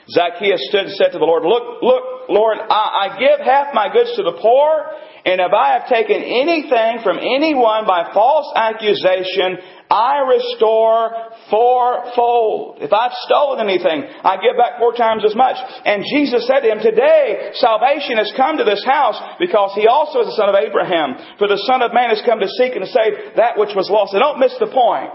Zacchaeus 0.08 0.66
stood 0.68 0.86
and 0.86 0.94
said 0.94 1.10
to 1.12 1.18
the 1.18 1.24
Lord, 1.24 1.44
Look, 1.44 1.82
look, 1.82 2.28
Lord, 2.28 2.58
I, 2.58 3.08
I 3.10 3.18
give 3.18 3.44
half 3.44 3.74
my 3.74 3.92
goods 3.92 4.14
to 4.16 4.22
the 4.22 4.38
poor, 4.40 4.86
and 5.24 5.38
if 5.38 5.52
I 5.54 5.78
have 5.78 5.86
taken 5.86 6.18
anything 6.18 6.98
from 7.06 7.22
anyone 7.22 7.86
by 7.86 8.10
false 8.12 8.50
accusation, 8.56 9.62
I 9.86 10.26
restore 10.26 11.14
fourfold. 11.46 12.82
If 12.82 12.92
I've 12.92 13.14
stolen 13.30 13.62
anything, 13.62 14.02
I 14.02 14.34
give 14.42 14.58
back 14.58 14.82
four 14.82 14.94
times 14.98 15.22
as 15.22 15.36
much. 15.36 15.54
And 15.86 16.02
Jesus 16.10 16.42
said 16.50 16.66
to 16.66 16.72
him, 16.74 16.82
Today 16.82 17.54
salvation 17.54 18.18
has 18.18 18.34
come 18.36 18.58
to 18.58 18.64
this 18.64 18.82
house 18.82 19.14
because 19.38 19.78
he 19.78 19.86
also 19.86 20.26
is 20.26 20.34
the 20.34 20.34
son 20.34 20.50
of 20.50 20.58
Abraham. 20.58 21.14
For 21.38 21.46
the 21.46 21.62
Son 21.70 21.82
of 21.82 21.94
Man 21.94 22.10
has 22.10 22.22
come 22.26 22.40
to 22.40 22.50
seek 22.58 22.74
and 22.74 22.82
to 22.82 22.90
save 22.90 23.36
that 23.36 23.54
which 23.54 23.78
was 23.78 23.86
lost. 23.90 24.14
And 24.14 24.22
don't 24.22 24.42
miss 24.42 24.58
the 24.58 24.74
point. 24.74 25.14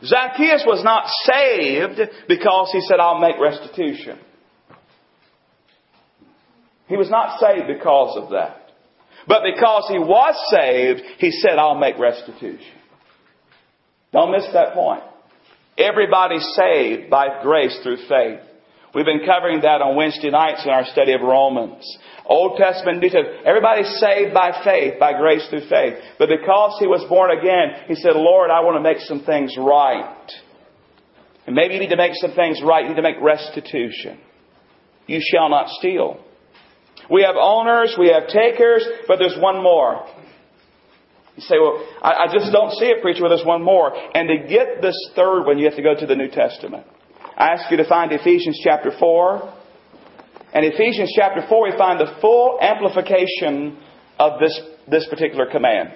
Zacchaeus 0.00 0.64
was 0.64 0.80
not 0.82 1.12
saved 1.28 2.00
because 2.26 2.72
he 2.72 2.80
said, 2.88 3.00
I'll 3.00 3.20
make 3.20 3.36
restitution. 3.36 4.18
He 6.88 6.96
was 6.96 7.10
not 7.10 7.38
saved 7.38 7.68
because 7.68 8.16
of 8.16 8.30
that. 8.30 8.61
But 9.26 9.42
because 9.44 9.86
he 9.88 9.98
was 9.98 10.34
saved, 10.50 11.02
he 11.18 11.30
said, 11.30 11.58
I'll 11.58 11.78
make 11.78 11.98
restitution. 11.98 12.78
Don't 14.12 14.32
miss 14.32 14.46
that 14.52 14.74
point. 14.74 15.02
Everybody's 15.78 16.46
saved 16.54 17.08
by 17.08 17.42
grace 17.42 17.78
through 17.82 17.98
faith. 18.08 18.40
We've 18.94 19.06
been 19.06 19.24
covering 19.24 19.62
that 19.62 19.80
on 19.80 19.96
Wednesday 19.96 20.28
nights 20.28 20.64
in 20.64 20.70
our 20.70 20.84
study 20.84 21.14
of 21.14 21.22
Romans. 21.22 21.82
Old 22.26 22.58
Testament, 22.58 23.00
New 23.00 23.08
Testament. 23.08 23.46
Everybody's 23.46 23.88
saved 23.98 24.34
by 24.34 24.52
faith, 24.62 25.00
by 25.00 25.14
grace 25.18 25.46
through 25.48 25.66
faith. 25.68 25.94
But 26.18 26.28
because 26.28 26.76
he 26.78 26.86
was 26.86 27.02
born 27.08 27.30
again, 27.30 27.88
he 27.88 27.94
said, 27.94 28.12
Lord, 28.14 28.50
I 28.50 28.60
want 28.60 28.76
to 28.76 28.82
make 28.82 29.00
some 29.00 29.24
things 29.24 29.56
right. 29.58 30.30
And 31.46 31.56
maybe 31.56 31.74
you 31.74 31.80
need 31.80 31.90
to 31.90 31.96
make 31.96 32.12
some 32.16 32.34
things 32.34 32.60
right. 32.62 32.82
You 32.82 32.90
need 32.90 32.96
to 32.96 33.02
make 33.02 33.20
restitution. 33.20 34.20
You 35.06 35.20
shall 35.22 35.48
not 35.48 35.68
steal. 35.70 36.22
We 37.12 37.22
have 37.24 37.36
owners, 37.36 37.94
we 37.98 38.08
have 38.08 38.28
takers, 38.28 38.86
but 39.06 39.18
there's 39.18 39.36
one 39.38 39.62
more. 39.62 40.06
You 41.36 41.42
say, 41.42 41.56
well, 41.60 41.86
I, 42.00 42.24
I 42.24 42.32
just 42.32 42.50
don't 42.50 42.72
see 42.72 42.86
it, 42.86 43.02
preacher, 43.02 43.28
there's 43.28 43.44
one 43.44 43.62
more. 43.62 43.92
And 43.94 44.28
to 44.28 44.48
get 44.48 44.80
this 44.80 44.96
third 45.14 45.44
one, 45.44 45.58
you 45.58 45.66
have 45.66 45.76
to 45.76 45.82
go 45.82 45.94
to 45.94 46.06
the 46.06 46.16
New 46.16 46.28
Testament. 46.28 46.86
I 47.36 47.48
ask 47.48 47.70
you 47.70 47.76
to 47.76 47.88
find 47.88 48.12
Ephesians 48.12 48.60
chapter 48.64 48.92
4. 48.98 49.54
And 50.54 50.64
Ephesians 50.64 51.12
chapter 51.14 51.44
4, 51.46 51.70
we 51.70 51.76
find 51.76 52.00
the 52.00 52.16
full 52.20 52.58
amplification 52.60 53.78
of 54.18 54.40
this, 54.40 54.60
this 54.88 55.06
particular 55.08 55.46
command. 55.50 55.90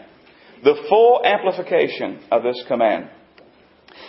The 0.64 0.74
full 0.88 1.22
amplification 1.24 2.20
of 2.30 2.42
this 2.42 2.62
command. 2.68 3.08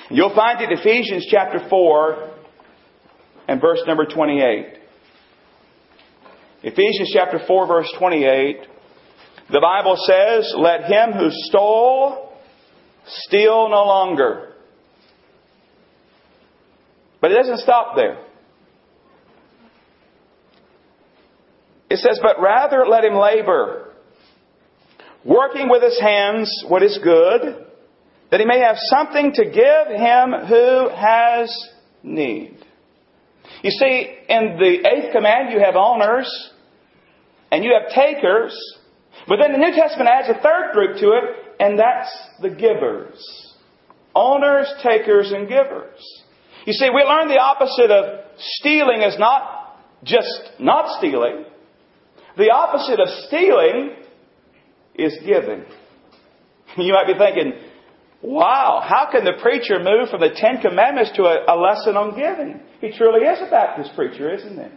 You'll 0.09 0.35
find 0.35 0.61
it 0.61 0.71
in 0.71 0.77
Ephesians 0.77 1.27
chapter 1.29 1.67
4 1.69 2.33
and 3.47 3.61
verse 3.61 3.79
number 3.87 4.05
28. 4.05 4.77
Ephesians 6.63 7.11
chapter 7.13 7.39
4 7.45 7.67
verse 7.67 7.93
28. 7.97 8.57
The 9.49 9.61
Bible 9.61 9.95
says, 9.95 10.53
Let 10.57 10.83
him 10.85 11.13
who 11.13 11.29
stole 11.31 12.27
steal 13.07 13.69
no 13.69 13.85
longer. 13.85 14.53
But 17.21 17.31
it 17.31 17.35
doesn't 17.35 17.59
stop 17.59 17.95
there. 17.95 18.17
It 21.89 21.99
says, 21.99 22.19
but 22.21 22.41
rather 22.41 22.85
let 22.85 23.05
him 23.05 23.15
labor, 23.15 23.93
working 25.23 25.69
with 25.69 25.81
his 25.81 25.99
hands 25.99 26.65
what 26.67 26.83
is 26.83 26.99
good, 27.01 27.65
that 28.29 28.39
he 28.41 28.45
may 28.45 28.59
have 28.59 28.75
something 28.77 29.31
to 29.33 29.45
give 29.45 29.87
him 29.95 30.33
who 30.47 30.89
has 30.89 31.69
need. 32.03 32.57
You 33.63 33.71
see, 33.71 34.17
in 34.29 34.57
the 34.57 34.87
eighth 34.87 35.11
command, 35.11 35.51
you 35.51 35.59
have 35.59 35.75
owners 35.75 36.29
and 37.51 37.63
you 37.63 37.71
have 37.79 37.93
takers, 37.93 38.57
but 39.27 39.37
then 39.41 39.51
the 39.51 39.57
New 39.57 39.73
Testament 39.73 40.09
adds 40.09 40.29
a 40.29 40.41
third 40.41 40.73
group 40.73 40.99
to 40.99 41.11
it, 41.11 41.23
and 41.59 41.77
that's 41.79 42.09
the 42.41 42.49
givers. 42.49 43.55
Owners, 44.15 44.71
takers, 44.83 45.31
and 45.31 45.47
givers. 45.47 45.99
You 46.65 46.73
see, 46.73 46.89
we 46.93 47.03
learn 47.03 47.27
the 47.27 47.39
opposite 47.39 47.91
of 47.91 48.25
stealing 48.37 49.01
is 49.01 49.17
not 49.17 49.79
just 50.03 50.51
not 50.59 50.97
stealing. 50.97 51.45
The 52.37 52.51
opposite 52.51 52.99
of 52.99 53.07
stealing 53.27 53.95
is 54.95 55.17
giving. 55.25 55.65
You 56.77 56.93
might 56.93 57.07
be 57.07 57.17
thinking, 57.17 57.53
wow, 58.21 58.83
how 58.83 59.09
can 59.11 59.23
the 59.23 59.39
preacher 59.41 59.79
move 59.79 60.09
from 60.09 60.21
the 60.21 60.31
Ten 60.35 60.61
Commandments 60.61 61.11
to 61.15 61.23
a, 61.23 61.45
a 61.47 61.55
lesson 61.55 61.95
on 61.95 62.15
giving? 62.15 62.61
He 62.81 62.91
truly 62.97 63.25
is 63.25 63.39
a 63.41 63.49
Baptist 63.49 63.95
preacher, 63.95 64.33
isn't 64.33 64.57
he? 64.57 64.69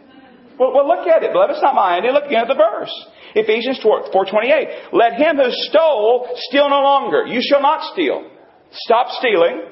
Well, 0.59 0.73
well, 0.73 0.87
look 0.87 1.07
at 1.07 1.23
it, 1.23 1.33
beloved. 1.33 1.53
It's 1.53 1.63
not 1.63 1.75
my 1.75 1.97
idea. 1.97 2.11
Look 2.11 2.31
at 2.31 2.47
the 2.47 2.53
verse. 2.53 2.93
Ephesians 3.33 3.79
4.28. 3.83 4.93
Let 4.93 5.13
him 5.13 5.37
who 5.37 5.49
stole 5.49 6.29
steal 6.35 6.69
no 6.69 6.81
longer. 6.81 7.25
You 7.25 7.41
shall 7.41 7.61
not 7.61 7.93
steal. 7.93 8.29
Stop 8.71 9.07
stealing. 9.17 9.63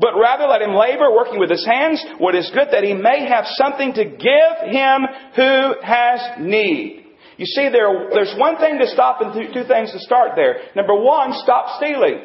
But 0.00 0.18
rather 0.18 0.46
let 0.46 0.60
him 0.60 0.74
labor, 0.74 1.12
working 1.12 1.38
with 1.38 1.50
his 1.50 1.64
hands, 1.64 2.04
what 2.18 2.34
is 2.34 2.50
good, 2.52 2.68
that 2.72 2.82
he 2.82 2.94
may 2.94 3.28
have 3.28 3.44
something 3.46 3.92
to 3.94 4.04
give 4.04 4.54
him 4.66 5.06
who 5.36 5.74
has 5.82 6.20
need. 6.40 7.04
You 7.36 7.46
see, 7.46 7.68
there, 7.70 8.10
there's 8.12 8.34
one 8.36 8.58
thing 8.58 8.78
to 8.78 8.88
stop 8.88 9.20
and 9.20 9.32
two 9.32 9.64
things 9.64 9.92
to 9.92 10.00
start 10.00 10.32
there. 10.34 10.56
Number 10.74 10.94
one, 10.94 11.32
stop 11.32 11.76
stealing. 11.76 12.22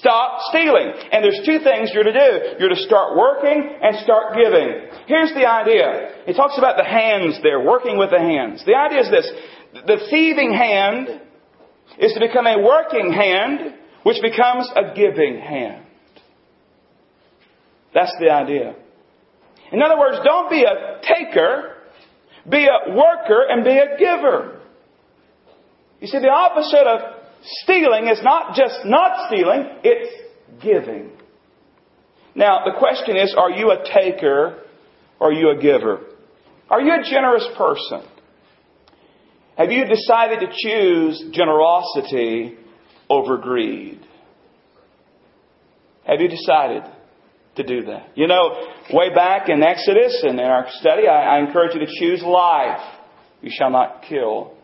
Stop 0.00 0.40
stealing. 0.48 0.92
And 1.12 1.22
there's 1.22 1.40
two 1.44 1.58
things 1.58 1.90
you're 1.92 2.04
to 2.04 2.12
do. 2.12 2.56
You're 2.58 2.70
to 2.70 2.82
start 2.88 3.16
working 3.16 3.76
and 3.82 3.96
start 4.02 4.34
giving. 4.34 4.88
Here's 5.06 5.32
the 5.34 5.46
idea. 5.46 6.24
It 6.26 6.36
talks 6.36 6.56
about 6.56 6.76
the 6.76 6.84
hands 6.84 7.38
there, 7.42 7.60
working 7.60 7.98
with 7.98 8.10
the 8.10 8.18
hands. 8.18 8.64
The 8.64 8.74
idea 8.74 9.00
is 9.00 9.10
this. 9.10 9.30
The 9.86 10.06
thieving 10.10 10.52
hand 10.52 11.20
is 11.98 12.14
to 12.14 12.20
become 12.20 12.46
a 12.46 12.62
working 12.62 13.12
hand, 13.12 13.74
which 14.04 14.22
becomes 14.22 14.70
a 14.74 14.94
giving 14.94 15.38
hand. 15.38 15.84
That's 17.92 18.14
the 18.18 18.30
idea. 18.30 18.74
In 19.70 19.82
other 19.82 19.98
words, 19.98 20.18
don't 20.24 20.50
be 20.50 20.64
a 20.64 21.00
taker, 21.02 21.76
be 22.48 22.66
a 22.66 22.94
worker 22.94 23.46
and 23.48 23.64
be 23.64 23.76
a 23.76 23.98
giver. 23.98 24.60
You 26.00 26.06
see, 26.06 26.18
the 26.18 26.28
opposite 26.28 26.86
of 26.86 27.23
stealing 27.44 28.08
is 28.08 28.20
not 28.22 28.54
just 28.54 28.80
not 28.84 29.28
stealing, 29.28 29.68
it's 29.82 30.62
giving. 30.62 31.10
Now, 32.34 32.64
the 32.64 32.72
question 32.78 33.16
is, 33.16 33.34
are 33.36 33.50
you 33.50 33.70
a 33.70 33.84
taker 33.84 34.62
or 35.20 35.28
are 35.28 35.32
you 35.32 35.50
a 35.50 35.60
giver? 35.60 36.00
Are 36.70 36.80
you 36.80 36.92
a 36.92 37.02
generous 37.02 37.46
person? 37.56 38.02
Have 39.56 39.70
you 39.70 39.84
decided 39.84 40.40
to 40.40 40.52
choose 40.52 41.24
generosity 41.32 42.56
over 43.08 43.38
greed? 43.38 44.00
Have 46.04 46.20
you 46.20 46.28
decided 46.28 46.82
to 47.56 47.62
do 47.62 47.84
that? 47.86 48.16
You 48.16 48.26
know, 48.26 48.66
way 48.92 49.14
back 49.14 49.48
in 49.48 49.62
Exodus 49.62 50.22
and 50.22 50.40
in 50.40 50.44
our 50.44 50.66
study, 50.70 51.06
I, 51.06 51.36
I 51.36 51.38
encourage 51.38 51.74
you 51.74 51.80
to 51.80 51.92
choose 52.00 52.22
life. 52.22 52.80
You 53.42 53.50
shall 53.52 53.70
not 53.70 54.02
kill. 54.08 54.54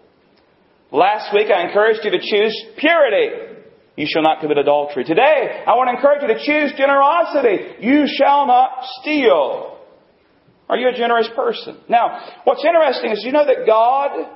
Last 0.92 1.32
week, 1.32 1.48
I 1.54 1.66
encouraged 1.66 2.00
you 2.02 2.10
to 2.10 2.18
choose 2.18 2.64
purity. 2.76 3.50
You 3.96 4.06
shall 4.08 4.22
not 4.22 4.40
commit 4.40 4.58
adultery. 4.58 5.04
Today, 5.04 5.62
I 5.66 5.76
want 5.76 5.88
to 5.88 5.96
encourage 5.96 6.22
you 6.22 6.28
to 6.28 6.40
choose 6.40 6.76
generosity. 6.76 7.86
You 7.86 8.06
shall 8.06 8.46
not 8.46 8.84
steal. 9.00 9.78
Are 10.68 10.76
you 10.76 10.88
a 10.88 10.92
generous 10.96 11.28
person? 11.34 11.78
Now, 11.88 12.34
what's 12.44 12.64
interesting 12.64 13.12
is 13.12 13.22
you 13.24 13.32
know 13.32 13.46
that 13.46 13.66
God, 13.66 14.26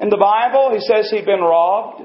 in 0.00 0.10
the 0.10 0.16
Bible, 0.16 0.70
He 0.74 0.80
says 0.80 1.10
He'd 1.10 1.24
been 1.24 1.40
robbed. 1.40 2.02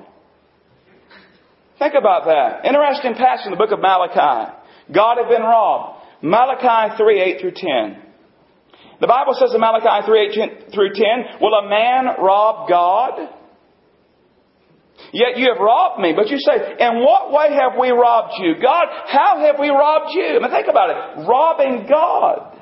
Think 1.77 1.93
about 1.99 2.25
that. 2.25 2.65
Interesting 2.65 3.15
passage 3.15 3.45
in 3.45 3.51
the 3.51 3.57
book 3.57 3.71
of 3.71 3.79
Malachi. 3.79 4.53
God 4.93 5.17
had 5.17 5.29
been 5.29 5.41
robbed. 5.41 6.05
Malachi 6.21 6.95
3, 6.95 7.21
8 7.21 7.41
through 7.41 7.53
10. 7.55 8.01
The 9.01 9.07
Bible 9.07 9.33
says 9.33 9.51
in 9.53 9.59
Malachi 9.59 10.05
3, 10.05 10.29
8 10.69 10.73
through 10.73 10.93
10, 10.93 11.41
Will 11.41 11.55
a 11.55 11.67
man 11.67 12.21
rob 12.21 12.69
God? 12.69 13.29
Yet 15.11 15.37
you 15.37 15.49
have 15.51 15.59
robbed 15.59 15.99
me. 15.99 16.13
But 16.15 16.29
you 16.29 16.37
say, 16.37 16.53
in 16.79 17.03
what 17.03 17.33
way 17.33 17.51
have 17.53 17.73
we 17.79 17.89
robbed 17.89 18.33
you? 18.39 18.61
God, 18.61 18.85
how 19.07 19.39
have 19.39 19.59
we 19.59 19.69
robbed 19.69 20.13
you? 20.13 20.37
I 20.37 20.39
mean, 20.39 20.51
think 20.51 20.67
about 20.69 20.89
it. 20.91 21.27
Robbing 21.27 21.87
God. 21.89 22.57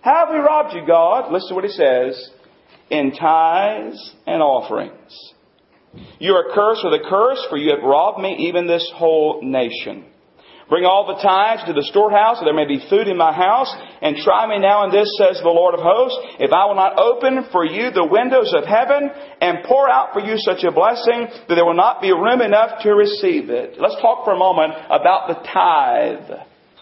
How 0.00 0.26
have 0.26 0.28
we 0.30 0.38
robbed 0.38 0.74
you, 0.74 0.86
God? 0.86 1.32
Listen 1.32 1.48
to 1.48 1.54
what 1.56 1.64
he 1.64 1.70
says. 1.70 2.30
In 2.90 3.10
tithes 3.10 4.14
and 4.26 4.40
offerings. 4.40 5.34
You 6.20 6.34
are 6.34 6.54
cursed 6.54 6.82
with 6.84 6.94
a 6.94 7.08
curse, 7.08 7.44
for 7.50 7.56
you 7.56 7.74
have 7.74 7.82
robbed 7.82 8.20
me, 8.20 8.48
even 8.48 8.66
this 8.66 8.88
whole 8.94 9.40
nation. 9.42 10.04
Bring 10.68 10.84
all 10.84 11.04
the 11.06 11.20
tithes 11.20 11.64
to 11.66 11.74
the 11.74 11.84
storehouse, 11.84 12.40
that 12.40 12.46
there 12.46 12.56
may 12.56 12.64
be 12.66 12.80
food 12.88 13.06
in 13.06 13.16
my 13.16 13.32
house, 13.32 13.68
and 14.00 14.16
try 14.16 14.48
me 14.48 14.58
now 14.58 14.84
in 14.84 14.90
this, 14.90 15.08
says 15.20 15.40
the 15.42 15.52
Lord 15.52 15.74
of 15.74 15.80
hosts, 15.84 16.16
if 16.40 16.52
I 16.52 16.64
will 16.64 16.74
not 16.74 16.98
open 16.98 17.44
for 17.52 17.66
you 17.66 17.90
the 17.90 18.06
windows 18.08 18.54
of 18.56 18.64
heaven 18.64 19.10
and 19.40 19.64
pour 19.68 19.90
out 19.90 20.14
for 20.14 20.20
you 20.20 20.36
such 20.38 20.64
a 20.64 20.72
blessing 20.72 21.28
that 21.48 21.54
there 21.54 21.66
will 21.66 21.76
not 21.76 22.00
be 22.00 22.12
room 22.12 22.40
enough 22.40 22.80
to 22.82 22.94
receive 22.94 23.50
it. 23.50 23.76
Let's 23.78 24.00
talk 24.00 24.24
for 24.24 24.32
a 24.32 24.38
moment 24.38 24.72
about 24.88 25.28
the 25.28 25.36
tithe. 25.44 26.32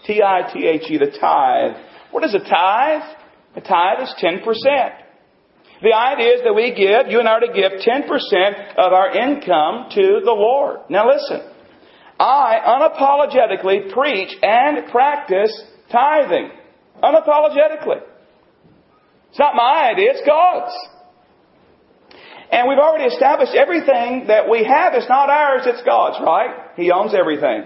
T-I-T-H-E, 0.07 0.97
the 0.97 1.11
tithe. 1.19 1.75
What 2.11 2.23
is 2.23 2.33
a 2.35 2.39
tithe? 2.39 3.03
A 3.55 3.61
tithe 3.61 3.99
is 3.99 4.15
10%. 4.17 4.43
The 5.83 5.93
idea 5.93 6.35
is 6.35 6.41
that 6.45 6.55
we 6.55 6.71
give, 6.71 7.11
you 7.11 7.19
and 7.19 7.27
I 7.27 7.33
are 7.33 7.39
to 7.41 7.51
give 7.51 7.83
10% 7.83 8.07
of 8.77 8.93
our 8.93 9.11
income 9.11 9.91
to 9.91 10.21
the 10.23 10.31
Lord. 10.31 10.79
Now 10.89 11.11
listen. 11.11 11.52
I 12.19 12.59
unapologetically 12.65 13.91
preach 13.91 14.35
and 14.41 14.89
practice 14.91 15.51
tithing. 15.91 16.51
Unapologetically. 17.01 18.01
It's 19.29 19.39
not 19.39 19.55
my 19.55 19.89
idea, 19.91 20.11
it's 20.11 20.27
God's. 20.27 20.73
And 22.51 22.69
we've 22.69 22.77
already 22.77 23.05
established 23.05 23.55
everything 23.55 24.27
that 24.27 24.47
we 24.47 24.63
have 24.63 24.93
is 24.93 25.05
not 25.09 25.29
ours, 25.29 25.63
it's 25.65 25.81
God's, 25.83 26.17
right? 26.23 26.69
He 26.75 26.91
owns 26.91 27.15
everything. 27.15 27.65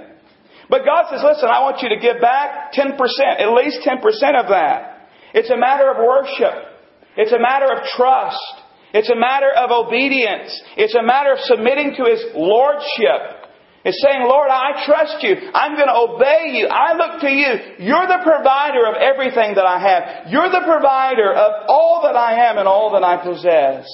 But 0.69 0.85
God 0.85 1.07
says, 1.09 1.21
listen, 1.23 1.49
I 1.49 1.61
want 1.63 1.81
you 1.81 1.89
to 1.89 1.99
give 1.99 2.21
back 2.21 2.71
10%, 2.73 2.95
at 2.95 3.51
least 3.51 3.85
10% 3.85 3.99
of 4.39 4.49
that. 4.49 5.09
It's 5.33 5.49
a 5.49 5.57
matter 5.57 5.91
of 5.91 5.97
worship. 5.97 6.71
It's 7.17 7.31
a 7.31 7.39
matter 7.39 7.71
of 7.71 7.83
trust. 7.95 8.63
It's 8.93 9.09
a 9.09 9.15
matter 9.15 9.51
of 9.51 9.71
obedience. 9.71 10.55
It's 10.77 10.95
a 10.95 11.03
matter 11.03 11.33
of 11.33 11.39
submitting 11.41 11.95
to 11.97 12.03
His 12.09 12.23
Lordship. 12.33 13.36
It's 13.85 14.01
saying, 14.03 14.23
Lord, 14.27 14.49
I 14.51 14.85
trust 14.85 15.23
you. 15.23 15.35
I'm 15.53 15.75
going 15.75 15.87
to 15.87 15.95
obey 15.95 16.57
you. 16.57 16.67
I 16.67 16.93
look 16.97 17.21
to 17.21 17.29
you. 17.29 17.85
You're 17.85 18.07
the 18.07 18.19
provider 18.23 18.85
of 18.87 18.95
everything 18.95 19.55
that 19.55 19.65
I 19.65 19.79
have. 19.79 20.31
You're 20.31 20.49
the 20.49 20.65
provider 20.65 21.31
of 21.31 21.65
all 21.69 22.01
that 22.03 22.15
I 22.15 22.49
am 22.49 22.57
and 22.57 22.67
all 22.67 22.91
that 22.93 23.03
I 23.03 23.23
possess. 23.23 23.87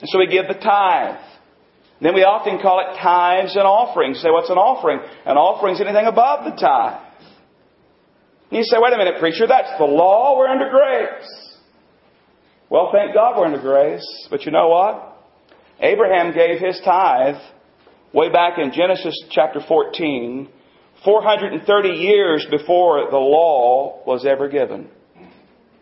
And 0.00 0.08
so 0.08 0.18
we 0.18 0.26
give 0.28 0.46
the 0.46 0.54
tithe. 0.54 1.20
Then 2.00 2.14
we 2.14 2.22
often 2.22 2.60
call 2.60 2.80
it 2.80 2.98
tithes 3.00 3.56
and 3.56 3.64
offerings. 3.64 4.20
Say, 4.20 4.30
what's 4.30 4.50
an 4.50 4.58
offering? 4.58 5.00
An 5.24 5.36
offering 5.36 5.74
is 5.74 5.80
anything 5.80 6.06
above 6.06 6.44
the 6.44 6.60
tithe. 6.60 7.00
And 8.50 8.58
you 8.58 8.64
say, 8.64 8.76
wait 8.78 8.92
a 8.92 8.98
minute, 8.98 9.18
preacher, 9.18 9.46
that's 9.46 9.78
the 9.78 9.84
law. 9.84 10.36
We're 10.36 10.48
under 10.48 10.70
grace. 10.70 11.58
Well, 12.68 12.90
thank 12.92 13.14
God 13.14 13.38
we're 13.38 13.46
under 13.46 13.60
grace. 13.60 14.06
But 14.30 14.44
you 14.44 14.52
know 14.52 14.68
what? 14.68 15.16
Abraham 15.80 16.34
gave 16.34 16.60
his 16.60 16.80
tithe 16.84 17.40
way 18.14 18.30
back 18.30 18.58
in 18.58 18.72
Genesis 18.72 19.14
chapter 19.30 19.60
14, 19.66 20.48
430 21.04 21.88
years 21.88 22.46
before 22.50 23.10
the 23.10 23.18
law 23.18 24.02
was 24.06 24.24
ever 24.24 24.48
given. 24.48 24.88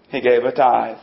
He 0.08 0.20
gave 0.20 0.42
a 0.42 0.52
tithe. 0.52 0.96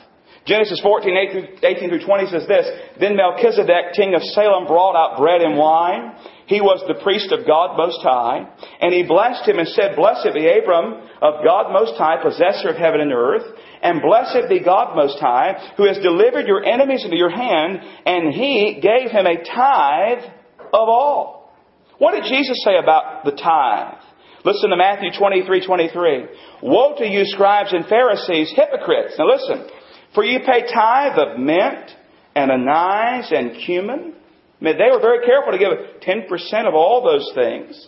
Genesis 0.46 0.82
14, 0.82 1.62
18 1.62 1.90
through 1.90 2.06
20 2.06 2.26
says 2.28 2.48
this, 2.48 2.66
Then 3.00 3.16
Melchizedek, 3.16 3.94
king 3.96 4.16
of 4.16 4.24
Salem, 4.24 4.66
brought 4.66 4.96
out 4.98 5.20
bread 5.20 5.42
and 5.42 5.58
wine. 5.58 6.16
He 6.48 6.62
was 6.62 6.82
the 6.88 7.00
priest 7.04 7.32
of 7.32 7.46
God 7.46 7.78
Most 7.78 8.02
High. 8.02 8.50
And 8.82 8.92
he 8.92 9.06
blessed 9.06 9.48
him 9.48 9.60
and 9.60 9.68
said, 9.68 9.96
Blessed 9.96 10.34
be 10.34 10.50
Abram 10.50 11.06
of 11.22 11.46
God 11.46 11.72
Most 11.72 11.94
High, 11.98 12.18
possessor 12.24 12.70
of 12.70 12.78
heaven 12.78 13.02
and 13.02 13.14
earth. 13.14 13.46
And 13.84 14.02
blessed 14.02 14.50
be 14.50 14.64
God 14.64 14.96
Most 14.96 15.20
High, 15.20 15.74
who 15.78 15.86
has 15.86 16.00
delivered 16.00 16.48
your 16.48 16.66
enemies 16.66 17.06
into 17.06 17.18
your 17.18 17.30
hand. 17.30 17.80
And 18.06 18.34
he 18.34 18.82
gave 18.82 19.12
him 19.12 19.28
a 19.28 19.44
tithe 19.44 20.39
of 20.74 20.88
all. 20.90 21.54
What 21.98 22.14
did 22.14 22.24
Jesus 22.24 22.64
say 22.64 22.78
about 22.82 23.26
the 23.26 23.32
tithe? 23.32 24.02
Listen 24.46 24.70
to 24.70 24.78
Matthew 24.78 25.12
23, 25.18 25.66
23. 25.66 26.26
Woe 26.64 26.96
to 26.98 27.06
you 27.06 27.24
scribes 27.26 27.74
and 27.74 27.86
Pharisees, 27.86 28.54
hypocrites. 28.56 29.16
Now 29.20 29.28
listen. 29.28 29.70
For 30.16 30.24
you 30.24 30.40
pay 30.40 30.62
tithe 30.74 31.18
of 31.18 31.40
mint 31.40 31.92
and 32.36 32.52
anise 32.52 33.32
and 33.32 33.62
cumin. 33.66 34.14
I 34.62 34.64
mean, 34.64 34.78
they 34.78 34.90
were 34.92 35.02
very 35.02 35.26
careful 35.26 35.52
to 35.52 35.58
give 35.58 35.72
10% 36.02 36.68
of 36.68 36.74
all 36.74 37.04
those 37.04 37.32
things. 37.36 37.88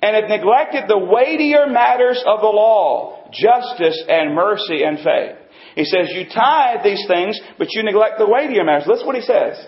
And 0.00 0.16
have 0.16 0.28
neglected 0.28 0.84
the 0.88 0.98
weightier 0.98 1.66
matters 1.68 2.22
of 2.26 2.40
the 2.40 2.48
law, 2.48 3.30
justice 3.32 4.02
and 4.08 4.34
mercy 4.34 4.82
and 4.82 4.98
faith. 4.98 5.36
He 5.76 5.84
says, 5.84 6.08
you 6.10 6.24
tithe 6.28 6.82
these 6.82 7.04
things, 7.06 7.40
but 7.56 7.68
you 7.70 7.82
neglect 7.82 8.18
the 8.18 8.26
weightier 8.28 8.64
matters. 8.64 8.88
Listen 8.88 9.06
what 9.06 9.14
he 9.16 9.22
says. 9.22 9.64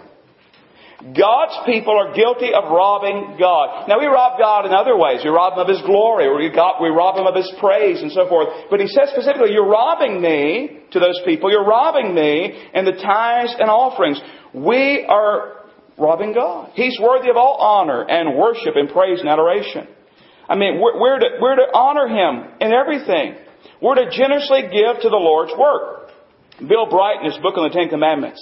God's 0.97 1.57
people 1.67 1.93
are 1.93 2.15
guilty 2.15 2.55
of 2.55 2.73
robbing 2.73 3.37
God. 3.39 3.87
Now 3.87 4.01
we 4.01 4.07
rob 4.07 4.39
God 4.39 4.65
in 4.65 4.73
other 4.73 4.97
ways. 4.97 5.21
We 5.23 5.29
rob 5.29 5.53
Him 5.53 5.61
of 5.61 5.69
His 5.69 5.83
glory, 5.83 6.25
or 6.25 6.37
we, 6.37 6.49
got, 6.49 6.81
we 6.81 6.89
rob 6.89 7.19
Him 7.19 7.27
of 7.27 7.35
His 7.35 7.53
praise 7.61 8.01
and 8.01 8.11
so 8.11 8.27
forth. 8.29 8.49
But 8.71 8.81
He 8.81 8.89
says 8.89 9.11
specifically, 9.13 9.53
you're 9.53 9.69
robbing 9.69 10.23
me 10.23 10.81
to 10.93 10.99
those 10.99 11.21
people. 11.27 11.51
You're 11.51 11.67
robbing 11.67 12.15
me 12.15 12.71
in 12.73 12.87
the 12.87 12.93
tithes 12.97 13.55
and 13.59 13.69
offerings. 13.69 14.21
We 14.55 15.05
are 15.07 15.69
robbing 15.99 16.33
God. 16.33 16.73
He's 16.75 16.99
worthy 16.99 17.29
of 17.29 17.37
all 17.37 17.57
honor 17.61 18.03
and 18.09 18.37
worship 18.37 18.75
and 18.75 18.89
praise 18.89 19.21
and 19.21 19.29
adoration. 19.29 19.89
I 20.49 20.57
mean, 20.57 20.81
we're, 20.81 20.99
we're, 20.99 21.19
to, 21.19 21.29
we're 21.41 21.57
to 21.57 21.69
honor 21.75 22.09
Him 22.09 22.55
in 22.61 22.73
everything. 22.73 23.37
We're 23.83 23.97
to 23.97 24.11
generously 24.11 24.63
give 24.63 25.03
to 25.03 25.09
the 25.11 25.21
Lord's 25.21 25.53
work. 25.59 26.11
Bill 26.59 26.89
Bright, 26.89 27.21
in 27.21 27.31
his 27.31 27.39
book 27.43 27.59
on 27.59 27.69
the 27.69 27.75
Ten 27.75 27.91
Commandments, 27.91 28.41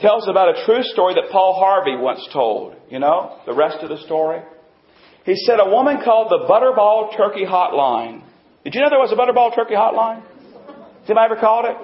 tells 0.00 0.28
about 0.28 0.56
a 0.56 0.64
true 0.64 0.82
story 0.82 1.14
that 1.14 1.30
Paul 1.30 1.54
Harvey 1.58 1.96
once 1.96 2.26
told. 2.32 2.74
You 2.90 2.98
know, 2.98 3.38
the 3.46 3.54
rest 3.54 3.78
of 3.82 3.88
the 3.88 3.98
story? 4.04 4.40
He 5.24 5.36
said 5.36 5.60
a 5.60 5.68
woman 5.68 6.00
called 6.02 6.30
the 6.30 6.48
Butterball 6.48 7.16
Turkey 7.16 7.44
Hotline. 7.44 8.24
Did 8.64 8.74
you 8.74 8.80
know 8.80 8.90
there 8.90 8.98
was 8.98 9.12
a 9.12 9.16
Butterball 9.16 9.54
Turkey 9.54 9.74
Hotline? 9.74 10.22
Has 10.24 11.08
anybody 11.08 11.32
ever 11.32 11.40
called 11.40 11.66
it? 11.66 11.76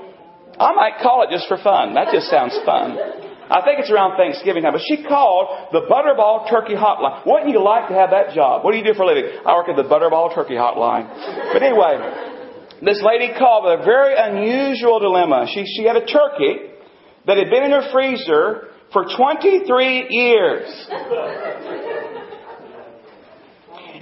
I 0.59 0.73
might 0.73 1.03
call 1.03 1.23
it 1.23 1.31
just 1.31 1.49
for 1.49 1.59
fun. 1.61 1.95
That 1.95 2.09
just 2.13 2.29
sounds 2.29 2.57
fun. 2.65 2.97
I 3.47 3.63
think 3.63 3.79
it's 3.79 3.93
around 3.93 4.17
Thanksgiving 4.17 4.65
time. 4.65 4.73
But 4.73 4.83
she 4.89 5.05
called 5.05 5.71
the 5.71 5.87
Butterball 5.87 6.51
Turkey 6.51 6.75
Hotline. 6.75 7.23
Wouldn't 7.27 7.53
you 7.53 7.63
like 7.63 7.89
to 7.89 7.95
have 7.95 8.11
that 8.11 8.35
job? 8.35 8.65
What 8.65 8.73
do 8.73 8.79
you 8.79 8.85
do 8.85 8.95
for 8.95 9.05
a 9.05 9.07
living? 9.07 9.31
I 9.47 9.55
work 9.55 9.69
at 9.69 9.77
the 9.77 9.87
Butterball 9.87 10.35
Turkey 10.35 10.59
Hotline. 10.59 11.07
But 11.53 11.63
anyway, 11.63 12.01
this 12.83 12.99
lady 13.05 13.33
called 13.39 13.69
with 13.69 13.81
a 13.81 13.85
very 13.85 14.17
unusual 14.17 14.99
dilemma. 14.99 15.47
She, 15.53 15.65
she 15.65 15.85
had 15.85 15.97
a 15.97 16.05
turkey 16.05 16.76
that 17.27 17.37
had 17.37 17.51
been 17.51 17.65
in 17.65 17.71
her 17.73 17.91
freezer 17.93 18.69
for 18.93 19.05
23 19.17 20.07
years. 20.11 20.87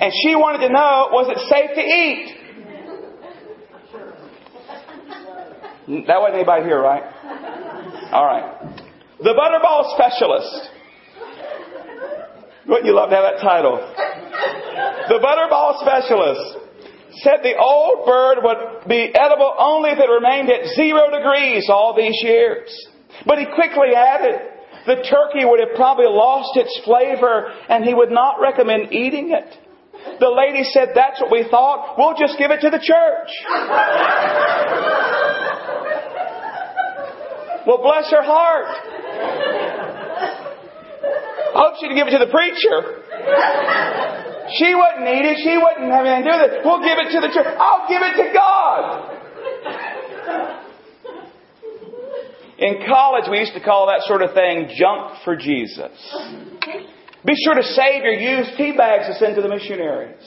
And 0.01 0.13
she 0.23 0.35
wanted 0.35 0.67
to 0.67 0.73
know, 0.73 1.09
was 1.13 1.29
it 1.31 1.39
safe 1.49 1.71
to 1.75 1.81
eat? 1.81 2.41
That 6.07 6.21
wasn't 6.21 6.37
anybody 6.37 6.65
here, 6.65 6.81
right? 6.81 7.03
All 8.13 8.25
right. 8.25 8.81
The 9.19 9.35
Butterball 9.35 9.95
Specialist. 9.95 10.71
Wouldn't 12.67 12.87
you 12.87 12.95
love 12.95 13.11
to 13.11 13.17
have 13.17 13.25
that 13.25 13.43
title? 13.43 13.77
The 15.09 15.21
Butterball 15.21 15.81
Specialist 15.81 16.59
said 17.23 17.43
the 17.43 17.57
old 17.57 18.07
bird 18.07 18.39
would 18.43 18.89
be 18.89 19.13
edible 19.15 19.55
only 19.59 19.91
if 19.91 19.99
it 19.99 20.09
remained 20.11 20.51
at 20.51 20.75
zero 20.75 21.11
degrees 21.11 21.69
all 21.71 21.95
these 21.97 22.19
years. 22.23 22.71
But 23.27 23.39
he 23.39 23.47
quickly 23.47 23.95
added, 23.97 24.41
the 24.87 24.97
turkey 24.97 25.45
would 25.45 25.61
have 25.61 25.75
probably 25.77 26.07
lost 26.07 26.57
its 26.57 26.81
flavor 26.85 27.53
and 27.69 27.85
he 27.85 27.95
would 27.95 28.11
not 28.11 28.41
recommend 28.41 28.93
eating 28.93 29.31
it. 29.33 29.59
The 30.21 30.29
lady 30.29 30.65
said, 30.65 30.91
that's 30.95 31.19
what 31.21 31.31
we 31.31 31.45
thought. 31.51 31.97
We'll 31.97 32.17
just 32.19 32.37
give 32.39 32.51
it 32.51 32.61
to 32.61 32.69
the 32.69 32.79
church. 32.79 33.31
well, 37.67 37.79
bless 37.81 38.11
her 38.13 38.23
heart. 38.23 38.67
I 41.55 41.57
hope 41.57 41.77
she'd 41.81 41.95
give 41.95 42.09
it 42.09 42.11
to 42.19 42.21
the 42.21 42.31
preacher. 42.31 43.01
She 44.59 44.75
wouldn't 44.75 45.09
eat 45.09 45.25
it. 45.25 45.39
She 45.41 45.57
wouldn't 45.57 45.89
have 45.89 46.05
anything 46.05 46.29
to 46.29 46.31
do 46.31 46.37
with 46.37 46.53
it. 46.53 46.61
We'll 46.67 46.85
give 46.85 47.01
it 47.01 47.09
to 47.17 47.21
the 47.25 47.33
church. 47.33 47.49
I'll 47.57 47.89
give 47.89 48.05
it 48.05 48.21
to 48.21 48.29
God. 48.35 49.14
In 52.65 52.79
college, 52.89 53.25
we 53.31 53.41
used 53.41 53.53
to 53.53 53.61
call 53.61 53.89
that 53.89 54.05
sort 54.05 54.23
of 54.23 54.33
thing 54.33 54.71
junk 54.75 55.23
for 55.23 55.37
Jesus. 55.37 55.93
Be 57.23 57.35
sure 57.45 57.55
to 57.57 57.63
save 57.63 58.05
your 58.05 58.15
used 58.15 58.57
tea 58.57 58.73
bags 58.75 59.07
to 59.07 59.15
send 59.19 59.37
to 59.37 59.43
the 59.43 59.51
missionaries. 59.51 60.25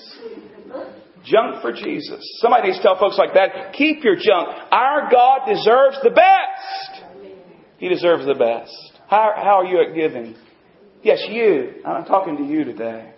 Junk 1.26 1.63
for 1.63 1.73
Jesus. 1.73 2.21
Somebody 2.39 2.67
needs 2.67 2.78
to 2.78 2.84
tell 2.84 3.00
folks 3.00 3.17
like 3.17 3.34
that, 3.34 3.73
keep 3.73 4.04
your 4.04 4.15
junk. 4.15 4.50
Our 4.71 5.10
God 5.12 5.47
deserves 5.47 5.97
the 6.04 6.12
best. 6.12 7.34
He 7.80 7.89
deserves 7.89 8.28
the 8.28 8.36
best. 8.36 8.71
How, 9.10 9.34
how 9.36 9.62
are 9.62 9.65
you 9.65 9.82
at 9.82 9.95
giving? 9.95 10.36
Yes, 11.02 11.26
you. 11.28 11.82
I'm 11.88 12.06
talking 12.06 12.38
to 12.38 12.43
you 12.43 12.63
today. 12.65 13.13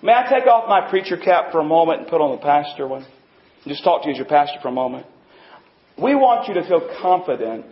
May 0.00 0.12
I 0.12 0.28
take 0.30 0.46
off 0.46 0.68
my 0.68 0.88
preacher 0.88 1.16
cap 1.16 1.50
for 1.50 1.58
a 1.58 1.64
moment 1.64 2.02
and 2.02 2.08
put 2.08 2.20
on 2.20 2.36
the 2.36 2.42
pastor 2.42 2.86
one? 2.86 3.04
Just 3.66 3.82
talk 3.82 4.02
to 4.02 4.08
you 4.08 4.12
as 4.12 4.18
your 4.18 4.28
pastor 4.28 4.60
for 4.62 4.68
a 4.68 4.72
moment. 4.72 5.06
We 6.00 6.14
want 6.14 6.46
you 6.46 6.54
to 6.54 6.62
feel 6.68 6.88
confident 7.02 7.66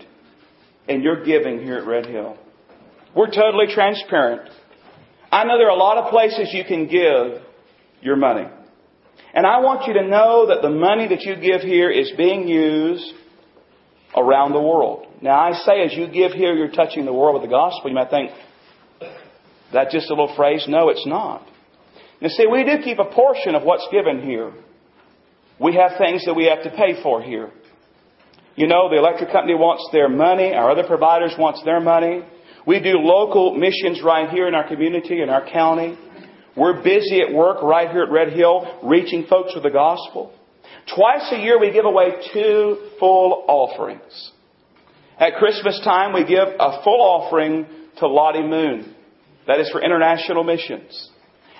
in 0.88 1.02
your 1.02 1.24
giving 1.24 1.62
here 1.62 1.76
at 1.76 1.86
Red 1.86 2.06
Hill. 2.06 2.36
We're 3.14 3.30
totally 3.30 3.66
transparent. 3.72 4.50
I 5.30 5.44
know 5.44 5.58
there 5.58 5.68
are 5.68 5.76
a 5.76 5.78
lot 5.78 5.98
of 5.98 6.10
places 6.10 6.50
you 6.52 6.64
can 6.64 6.86
give 6.86 7.42
your 8.00 8.16
money. 8.16 8.46
And 9.34 9.46
I 9.46 9.60
want 9.60 9.86
you 9.86 9.94
to 9.94 10.06
know 10.06 10.46
that 10.48 10.62
the 10.62 10.70
money 10.70 11.08
that 11.08 11.22
you 11.22 11.36
give 11.36 11.60
here 11.60 11.90
is 11.90 12.12
being 12.16 12.46
used 12.46 13.12
around 14.16 14.52
the 14.52 14.60
world. 14.60 15.06
Now 15.20 15.38
I 15.38 15.52
say 15.52 15.82
as 15.82 15.92
you 15.92 16.06
give 16.06 16.32
here, 16.32 16.54
you're 16.54 16.70
touching 16.70 17.04
the 17.04 17.12
world 17.12 17.40
with 17.40 17.42
the 17.42 17.54
gospel. 17.54 17.90
You 17.90 17.96
might 17.96 18.10
think, 18.10 18.30
that's 19.72 19.92
just 19.92 20.06
a 20.10 20.14
little 20.14 20.34
phrase? 20.36 20.64
No, 20.68 20.88
it's 20.88 21.06
not. 21.06 21.46
Now 22.20 22.28
see, 22.28 22.46
we 22.46 22.64
do 22.64 22.82
keep 22.82 22.98
a 22.98 23.04
portion 23.04 23.54
of 23.54 23.62
what's 23.62 23.86
given 23.90 24.22
here. 24.22 24.52
We 25.58 25.74
have 25.74 25.98
things 25.98 26.24
that 26.26 26.34
we 26.34 26.46
have 26.46 26.62
to 26.64 26.70
pay 26.70 27.02
for 27.02 27.22
here. 27.22 27.50
You 28.56 28.66
know, 28.66 28.88
the 28.88 28.96
electric 28.96 29.30
company 29.32 29.54
wants 29.54 29.86
their 29.92 30.08
money. 30.08 30.54
Our 30.54 30.70
other 30.70 30.84
providers 30.86 31.34
wants 31.38 31.62
their 31.64 31.80
money. 31.80 32.24
We 32.66 32.80
do 32.80 32.98
local 32.98 33.54
missions 33.54 34.02
right 34.02 34.30
here 34.30 34.48
in 34.48 34.54
our 34.54 34.66
community, 34.66 35.22
in 35.22 35.28
our 35.28 35.46
county. 35.48 35.96
We're 36.56 36.82
busy 36.82 37.20
at 37.20 37.32
work 37.34 37.62
right 37.62 37.90
here 37.90 38.02
at 38.02 38.10
Red 38.10 38.32
Hill, 38.32 38.80
reaching 38.82 39.26
folks 39.28 39.52
with 39.54 39.62
the 39.62 39.70
gospel. 39.70 40.32
Twice 40.94 41.30
a 41.32 41.36
year 41.36 41.60
we 41.60 41.70
give 41.70 41.84
away 41.84 42.12
two 42.32 42.90
full 42.98 43.44
offerings. 43.46 44.32
At 45.18 45.34
Christmas 45.38 45.78
time 45.84 46.14
we 46.14 46.24
give 46.24 46.48
a 46.48 46.82
full 46.82 47.00
offering 47.00 47.66
to 47.98 48.08
Lottie 48.08 48.42
Moon. 48.42 48.94
That 49.46 49.60
is 49.60 49.68
for 49.70 49.82
international 49.84 50.44
missions. 50.44 51.10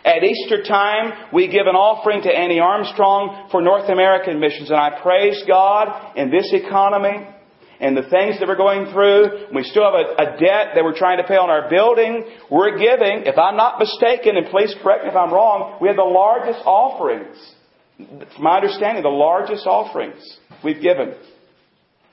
At 0.07 0.23
Easter 0.23 0.63
time, 0.63 1.35
we 1.35 1.49
give 1.49 1.67
an 1.67 1.75
offering 1.75 2.23
to 2.23 2.31
Annie 2.31 2.61
Armstrong 2.61 3.49
for 3.51 3.61
North 3.61 3.91
American 3.91 4.39
missions. 4.39 4.71
And 4.71 4.79
I 4.79 5.01
praise 5.03 5.43
God 5.49 6.17
in 6.17 6.31
this 6.31 6.49
economy 6.53 7.27
and 7.81 7.97
the 7.97 8.09
things 8.09 8.39
that 8.39 8.47
we're 8.47 8.55
going 8.55 8.93
through. 8.93 9.51
We 9.53 9.65
still 9.65 9.83
have 9.83 9.99
a, 9.99 10.15
a, 10.15 10.39
debt 10.39 10.79
that 10.79 10.85
we're 10.85 10.97
trying 10.97 11.19
to 11.19 11.25
pay 11.25 11.35
on 11.35 11.51
our 11.51 11.69
building. 11.69 12.23
We're 12.49 12.79
giving, 12.79 13.27
if 13.27 13.37
I'm 13.37 13.57
not 13.57 13.81
mistaken, 13.81 14.37
and 14.37 14.47
please 14.47 14.73
correct 14.81 15.03
me 15.03 15.11
if 15.11 15.17
I'm 15.17 15.35
wrong, 15.35 15.79
we 15.83 15.89
have 15.89 15.97
the 15.97 16.07
largest 16.07 16.61
offerings. 16.65 17.37
From 17.99 18.45
my 18.45 18.63
understanding, 18.63 19.03
the 19.03 19.09
largest 19.09 19.67
offerings 19.67 20.23
we've 20.63 20.81
given 20.81 21.17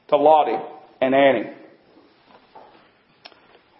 to 0.09 0.17
Lottie 0.17 0.57
and 0.99 1.13
Annie. 1.13 1.51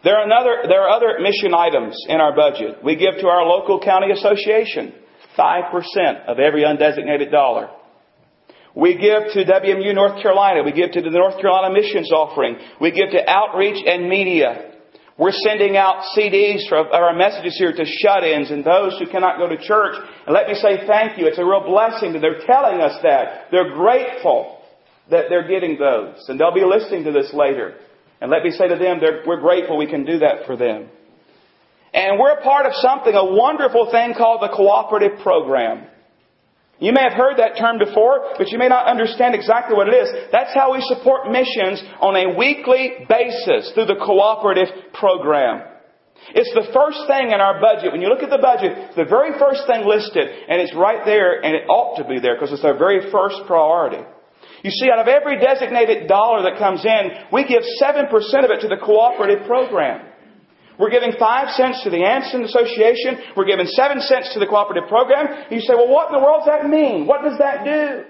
There 0.03 0.17
are, 0.17 0.25
another, 0.25 0.67
there 0.67 0.81
are 0.81 0.89
other 0.89 1.19
mission 1.21 1.53
items 1.53 1.97
in 2.09 2.19
our 2.19 2.35
budget. 2.35 2.83
We 2.83 2.95
give 2.95 3.15
to 3.21 3.27
our 3.27 3.45
local 3.45 3.79
county 3.79 4.11
association 4.11 4.93
5% 5.37 6.25
of 6.27 6.39
every 6.39 6.63
undesignated 6.63 7.31
dollar. 7.31 7.69
We 8.75 8.97
give 8.97 9.31
to 9.33 9.45
WMU 9.45 9.93
North 9.93 10.21
Carolina. 10.21 10.63
We 10.63 10.71
give 10.71 10.91
to 10.91 11.01
the 11.01 11.09
North 11.09 11.39
Carolina 11.39 11.73
Missions 11.73 12.11
Offering. 12.11 12.57
We 12.81 12.91
give 12.91 13.11
to 13.11 13.29
outreach 13.29 13.81
and 13.85 14.09
media. 14.09 14.71
We're 15.17 15.31
sending 15.31 15.77
out 15.77 16.03
CDs 16.17 16.65
of 16.71 16.87
our 16.91 17.15
messages 17.15 17.55
here 17.57 17.71
to 17.71 17.85
shut-ins 17.85 18.49
and 18.49 18.65
those 18.65 18.97
who 18.97 19.05
cannot 19.05 19.37
go 19.37 19.47
to 19.47 19.57
church. 19.57 19.95
And 20.25 20.33
let 20.33 20.47
me 20.47 20.55
say 20.55 20.87
thank 20.87 21.19
you. 21.19 21.27
It's 21.27 21.37
a 21.37 21.45
real 21.45 21.63
blessing 21.65 22.13
that 22.13 22.19
they're 22.19 22.45
telling 22.47 22.81
us 22.81 22.99
that. 23.03 23.51
They're 23.51 23.75
grateful 23.75 24.59
that 25.11 25.25
they're 25.29 25.47
getting 25.47 25.77
those. 25.77 26.25
And 26.27 26.39
they'll 26.39 26.53
be 26.53 26.65
listening 26.65 27.03
to 27.03 27.11
this 27.11 27.31
later. 27.31 27.75
And 28.23 28.31
let 28.31 28.41
me 28.41 28.51
say 28.51 28.69
to 28.69 28.79
them, 28.79 29.01
we're 29.27 29.41
grateful 29.41 29.75
we 29.75 29.85
can 29.85 30.05
do 30.05 30.19
that 30.19 30.47
for 30.47 30.55
them. 30.55 30.87
And 31.93 32.17
we're 32.17 32.39
a 32.39 32.41
part 32.41 32.65
of 32.65 32.71
something, 32.79 33.13
a 33.13 33.35
wonderful 33.35 33.91
thing 33.91 34.13
called 34.15 34.39
the 34.39 34.47
cooperative 34.47 35.19
program. 35.19 35.83
You 36.79 36.93
may 36.93 37.03
have 37.03 37.19
heard 37.19 37.35
that 37.43 37.59
term 37.59 37.79
before, 37.83 38.31
but 38.37 38.47
you 38.47 38.57
may 38.57 38.69
not 38.69 38.87
understand 38.87 39.35
exactly 39.35 39.75
what 39.75 39.89
it 39.89 39.95
is. 39.99 40.31
That's 40.31 40.55
how 40.55 40.71
we 40.71 40.79
support 40.87 41.35
missions 41.35 41.83
on 41.99 42.15
a 42.15 42.31
weekly 42.39 43.03
basis 43.11 43.75
through 43.75 43.91
the 43.91 43.99
cooperative 43.99 44.71
program. 44.93 45.67
It's 46.31 46.55
the 46.55 46.71
first 46.71 47.03
thing 47.11 47.35
in 47.35 47.43
our 47.43 47.59
budget. 47.59 47.91
When 47.91 47.99
you 47.99 48.07
look 48.07 48.23
at 48.23 48.31
the 48.31 48.39
budget, 48.39 48.95
the 48.95 49.03
very 49.03 49.37
first 49.37 49.67
thing 49.67 49.83
listed, 49.83 50.23
and 50.47 50.63
it's 50.63 50.73
right 50.73 51.03
there, 51.03 51.43
and 51.43 51.53
it 51.53 51.67
ought 51.67 51.99
to 51.99 52.07
be 52.07 52.21
there 52.23 52.39
because 52.39 52.53
it's 52.53 52.63
our 52.63 52.77
very 52.77 53.11
first 53.11 53.43
priority. 53.47 53.99
You 54.63 54.71
see, 54.71 54.89
out 54.89 54.99
of 54.99 55.07
every 55.07 55.39
designated 55.39 56.07
dollar 56.07 56.41
that 56.47 56.57
comes 56.57 56.83
in, 56.85 57.27
we 57.31 57.43
give 57.43 57.63
7% 57.83 58.07
of 58.07 58.49
it 58.49 58.61
to 58.63 58.71
the 58.71 58.79
cooperative 58.79 59.45
program. 59.45 60.07
We're 60.79 60.89
giving 60.89 61.13
5 61.19 61.49
cents 61.53 61.83
to 61.83 61.91
the 61.91 62.01
Anson 62.01 62.43
Association. 62.47 63.35
We're 63.35 63.45
giving 63.45 63.67
7 63.67 64.01
cents 64.01 64.33
to 64.33 64.39
the 64.39 64.47
cooperative 64.47 64.89
program. 64.89 65.51
You 65.51 65.59
say, 65.59 65.75
well, 65.75 65.91
what 65.91 66.09
in 66.09 66.17
the 66.17 66.23
world 66.23 66.43
does 66.45 66.49
that 66.49 66.65
mean? 66.65 67.05
What 67.05 67.21
does 67.21 67.37
that 67.37 67.63
do? 67.63 68.09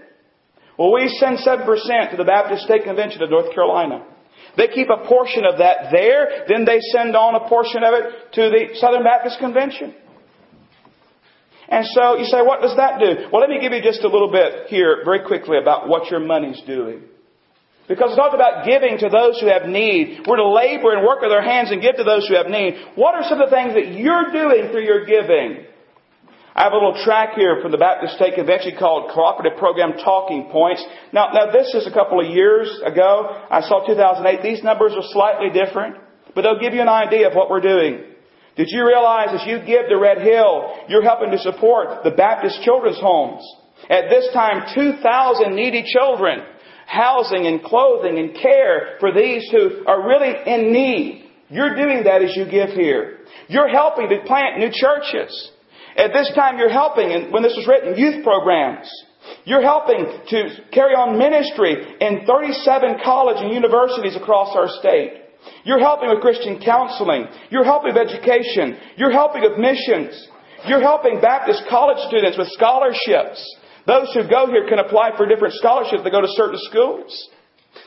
Well, 0.78 0.94
we 0.94 1.10
send 1.20 1.40
7% 1.40 1.66
to 1.66 2.18
the 2.18 2.24
Baptist 2.24 2.64
State 2.64 2.84
Convention 2.86 3.22
of 3.22 3.30
North 3.30 3.54
Carolina. 3.54 4.06
They 4.56 4.68
keep 4.68 4.88
a 4.90 5.06
portion 5.08 5.46
of 5.46 5.58
that 5.58 5.90
there, 5.92 6.46
then 6.48 6.66
they 6.66 6.80
send 6.94 7.16
on 7.16 7.36
a 7.36 7.50
portion 7.50 7.84
of 7.84 7.94
it 7.94 8.34
to 8.34 8.50
the 8.50 8.78
Southern 8.78 9.04
Baptist 9.04 9.40
Convention. 9.40 9.96
And 11.70 11.86
so 11.86 12.18
you 12.18 12.26
say, 12.26 12.42
what 12.42 12.62
does 12.62 12.76
that 12.76 13.00
do? 13.00 13.30
Well, 13.32 13.42
let 13.42 13.50
me 13.50 13.60
give 13.60 13.72
you 13.72 13.82
just 13.82 14.04
a 14.04 14.10
little 14.10 14.32
bit 14.32 14.68
here 14.68 15.02
very 15.06 15.26
quickly 15.26 15.58
about 15.58 15.88
what 15.88 16.12
your 16.12 16.20
money's 16.20 16.62
doing. 16.68 17.04
Because 17.88 18.14
it 18.14 18.16
talks 18.16 18.34
about 18.34 18.66
giving 18.66 18.98
to 19.00 19.10
those 19.10 19.40
who 19.42 19.48
have 19.48 19.68
need. 19.68 20.24
We're 20.26 20.38
to 20.38 20.48
labor 20.48 20.96
and 20.96 21.06
work 21.06 21.22
with 21.22 21.32
our 21.32 21.42
hands 21.42 21.72
and 21.72 21.82
give 21.82 21.98
to 21.98 22.04
those 22.04 22.28
who 22.28 22.36
have 22.36 22.48
need. 22.48 22.80
What 22.96 23.16
are 23.16 23.24
some 23.28 23.42
of 23.42 23.50
the 23.50 23.56
things 23.56 23.74
that 23.74 23.92
you're 24.00 24.32
doing 24.32 24.72
through 24.72 24.86
your 24.86 25.06
giving? 25.06 25.68
I 26.56 26.64
have 26.64 26.72
a 26.72 26.76
little 26.76 27.04
track 27.04 27.34
here 27.36 27.60
from 27.62 27.72
the 27.72 27.80
Baptist 27.80 28.16
State 28.16 28.36
Convention 28.36 28.78
called 28.78 29.12
Cooperative 29.12 29.58
Program 29.58 29.94
Talking 29.94 30.50
Points. 30.52 30.86
Now, 31.12 31.34
now 31.34 31.52
this 31.52 31.74
is 31.74 31.88
a 31.88 31.92
couple 31.92 32.24
of 32.24 32.32
years 32.32 32.70
ago. 32.86 33.44
I 33.50 33.62
saw 33.62 33.86
2008. 33.86 34.44
These 34.44 34.64
numbers 34.64 34.94
are 34.96 35.04
slightly 35.12 35.50
different, 35.50 35.98
but 36.36 36.44
they'll 36.44 36.60
give 36.60 36.74
you 36.74 36.82
an 36.82 36.90
idea 36.90 37.28
of 37.28 37.34
what 37.34 37.50
we're 37.50 37.60
doing. 37.60 38.13
Did 38.56 38.68
you 38.70 38.86
realize 38.86 39.30
as 39.34 39.48
you 39.48 39.60
give 39.66 39.90
to 39.90 39.98
Red 39.98 40.20
Hill, 40.22 40.86
you're 40.88 41.04
helping 41.04 41.32
to 41.32 41.40
support 41.40 42.04
the 42.04 42.12
Baptist 42.12 42.62
Children's 42.62 43.00
Homes? 43.00 43.44
At 43.90 44.10
this 44.10 44.30
time, 44.34 44.64
2,000 44.74 45.56
needy 45.56 45.84
children 45.86 46.42
housing 46.86 47.48
and 47.48 47.64
clothing 47.64 48.20
and 48.20 48.36
care 48.36 48.98
for 49.00 49.12
these 49.12 49.50
who 49.52 49.86
are 49.88 50.08
really 50.08 50.34
in 50.46 50.72
need. 50.72 51.32
You're 51.50 51.76
doing 51.76 52.04
that 52.04 52.22
as 52.22 52.36
you 52.36 52.46
give 52.46 52.70
here. 52.70 53.20
You're 53.48 53.70
helping 53.70 54.10
to 54.10 54.20
plant 54.26 54.60
new 54.60 54.70
churches. 54.72 55.52
At 55.96 56.12
this 56.14 56.32
time, 56.36 56.58
you're 56.58 56.70
helping, 56.70 57.12
and 57.12 57.32
when 57.32 57.44
this 57.44 57.56
was 57.56 57.68
written, 57.68 57.98
youth 57.98 58.24
programs. 58.24 58.90
You're 59.46 59.62
helping 59.62 60.06
to 60.30 60.50
carry 60.72 60.94
on 60.94 61.18
ministry 61.18 61.76
in 62.02 62.26
37 62.26 62.98
college 63.04 63.38
and 63.40 63.54
universities 63.54 64.16
across 64.16 64.56
our 64.56 64.68
state. 64.80 65.23
You're 65.64 65.80
helping 65.80 66.10
with 66.10 66.22
Christian 66.22 66.62
counseling. 66.64 67.28
You're 67.50 67.64
helping 67.64 67.94
with 67.94 68.02
education. 68.02 68.78
You're 68.98 69.12
helping 69.12 69.42
with 69.42 69.58
missions. 69.58 70.28
You're 70.68 70.82
helping 70.82 71.20
Baptist 71.20 71.64
college 71.70 72.00
students 72.08 72.38
with 72.38 72.48
scholarships. 72.52 73.44
Those 73.86 74.08
who 74.14 74.30
go 74.30 74.48
here 74.48 74.68
can 74.68 74.80
apply 74.80 75.16
for 75.18 75.28
different 75.28 75.56
scholarships 75.56 76.04
to 76.04 76.12
go 76.12 76.22
to 76.22 76.28
certain 76.36 76.60
schools. 76.72 77.12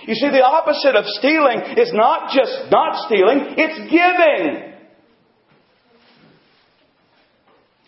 You 0.07 0.15
see, 0.15 0.29
the 0.29 0.45
opposite 0.45 0.95
of 0.95 1.05
stealing 1.19 1.59
is 1.79 1.93
not 1.93 2.31
just 2.31 2.71
not 2.71 3.07
stealing, 3.07 3.57
it's 3.57 3.91
giving. 3.91 4.74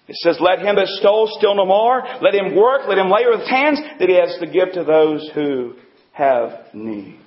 It 0.09 0.17
says, 0.17 0.39
let 0.41 0.61
him 0.61 0.77
that 0.77 0.87
stole 1.01 1.27
steal 1.39 1.57
no 1.57 1.67
more. 1.67 2.03
Let 2.23 2.35
him 2.35 2.55
work. 2.55 2.83
Let 2.89 2.99
him 2.99 3.11
labor 3.11 3.31
with 3.31 3.41
his 3.41 3.51
hands 3.51 3.81
that 3.99 4.09
he 4.09 4.15
has 4.15 4.37
to 4.39 4.47
give 4.47 4.73
to 4.75 4.85
those 4.85 5.29
who 5.35 5.75
have 6.13 6.73
need. 6.73 7.21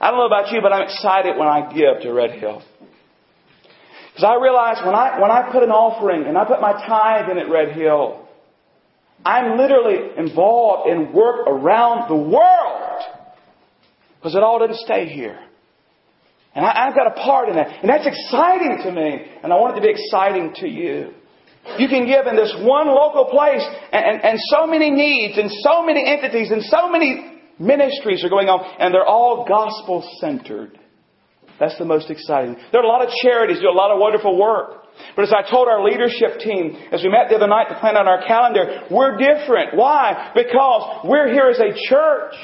I 0.00 0.10
don't 0.10 0.18
know 0.18 0.26
about 0.26 0.52
you, 0.52 0.60
but 0.62 0.72
I'm 0.72 0.82
excited 0.82 1.36
when 1.36 1.48
I 1.48 1.72
give 1.72 2.02
to 2.02 2.12
Red 2.12 2.38
Hill. 2.38 2.62
Because 4.12 4.24
I 4.24 4.40
realize 4.40 4.84
when 4.84 4.94
I, 4.94 5.18
when 5.20 5.30
I 5.30 5.50
put 5.50 5.62
an 5.62 5.70
offering 5.70 6.24
and 6.26 6.36
I 6.36 6.44
put 6.44 6.60
my 6.60 6.72
tithe 6.72 7.30
in 7.30 7.38
at 7.38 7.50
Red 7.50 7.72
Hill, 7.72 8.28
I'm 9.24 9.56
literally 9.56 10.10
involved 10.16 10.90
in 10.90 11.12
work 11.12 11.46
around 11.46 12.08
the 12.08 12.16
world. 12.16 13.02
Because 14.16 14.34
it 14.34 14.42
all 14.42 14.58
doesn't 14.58 14.84
stay 14.84 15.06
here. 15.08 15.38
And 16.54 16.64
I, 16.64 16.86
have 16.86 16.94
got 16.94 17.06
a 17.06 17.24
part 17.24 17.48
in 17.48 17.56
that. 17.56 17.68
And 17.80 17.88
that's 17.88 18.06
exciting 18.06 18.80
to 18.84 18.92
me. 18.92 19.24
And 19.42 19.52
I 19.52 19.56
want 19.56 19.76
it 19.76 19.80
to 19.80 19.86
be 19.86 19.92
exciting 19.92 20.52
to 20.56 20.68
you. 20.68 21.14
You 21.78 21.88
can 21.88 22.06
give 22.06 22.26
in 22.26 22.36
this 22.36 22.54
one 22.60 22.88
local 22.88 23.26
place, 23.26 23.64
and, 23.92 24.04
and, 24.04 24.24
and 24.24 24.38
so 24.50 24.66
many 24.66 24.90
needs, 24.90 25.38
and 25.38 25.50
so 25.62 25.84
many 25.84 26.06
entities, 26.06 26.50
and 26.50 26.62
so 26.64 26.88
many 26.90 27.38
ministries 27.58 28.24
are 28.24 28.30
going 28.30 28.48
on, 28.48 28.64
and 28.80 28.94
they're 28.94 29.06
all 29.06 29.44
gospel 29.46 30.08
centered. 30.20 30.78
That's 31.60 31.76
the 31.78 31.84
most 31.84 32.10
exciting. 32.10 32.56
There 32.72 32.80
are 32.80 32.84
a 32.84 32.88
lot 32.88 33.04
of 33.04 33.10
charities 33.22 33.58
do 33.60 33.68
a 33.68 33.74
lot 33.74 33.90
of 33.90 33.98
wonderful 33.98 34.38
work. 34.38 34.86
But 35.14 35.22
as 35.22 35.32
I 35.32 35.48
told 35.48 35.68
our 35.68 35.84
leadership 35.84 36.40
team, 36.40 36.76
as 36.92 37.02
we 37.02 37.10
met 37.10 37.28
the 37.28 37.36
other 37.36 37.46
night 37.46 37.68
to 37.68 37.78
plan 37.78 37.96
on 37.96 38.08
our 38.08 38.24
calendar, 38.26 38.86
we're 38.90 39.16
different. 39.18 39.76
Why? 39.76 40.32
Because 40.34 41.06
we're 41.06 41.32
here 41.32 41.50
as 41.50 41.58
a 41.58 41.74
church. 41.88 42.34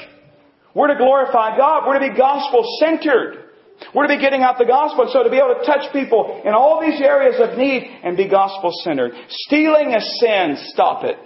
We're 0.73 0.87
to 0.87 0.97
glorify 0.97 1.57
God. 1.57 1.87
We're 1.87 1.99
to 1.99 2.11
be 2.11 2.17
gospel 2.17 2.63
centered. 2.79 3.44
We're 3.93 4.07
to 4.07 4.15
be 4.15 4.21
getting 4.21 4.41
out 4.41 4.57
the 4.57 4.65
gospel. 4.65 5.03
And 5.03 5.11
so 5.11 5.23
to 5.23 5.29
be 5.29 5.37
able 5.37 5.55
to 5.59 5.65
touch 5.65 5.91
people 5.91 6.41
in 6.45 6.53
all 6.53 6.81
these 6.81 7.01
areas 7.01 7.35
of 7.39 7.57
need 7.57 7.83
and 8.03 8.17
be 8.17 8.27
gospel 8.27 8.71
centered. 8.83 9.11
Stealing 9.29 9.93
is 9.93 10.19
sin. 10.19 10.57
Stop 10.73 11.03
it. 11.03 11.19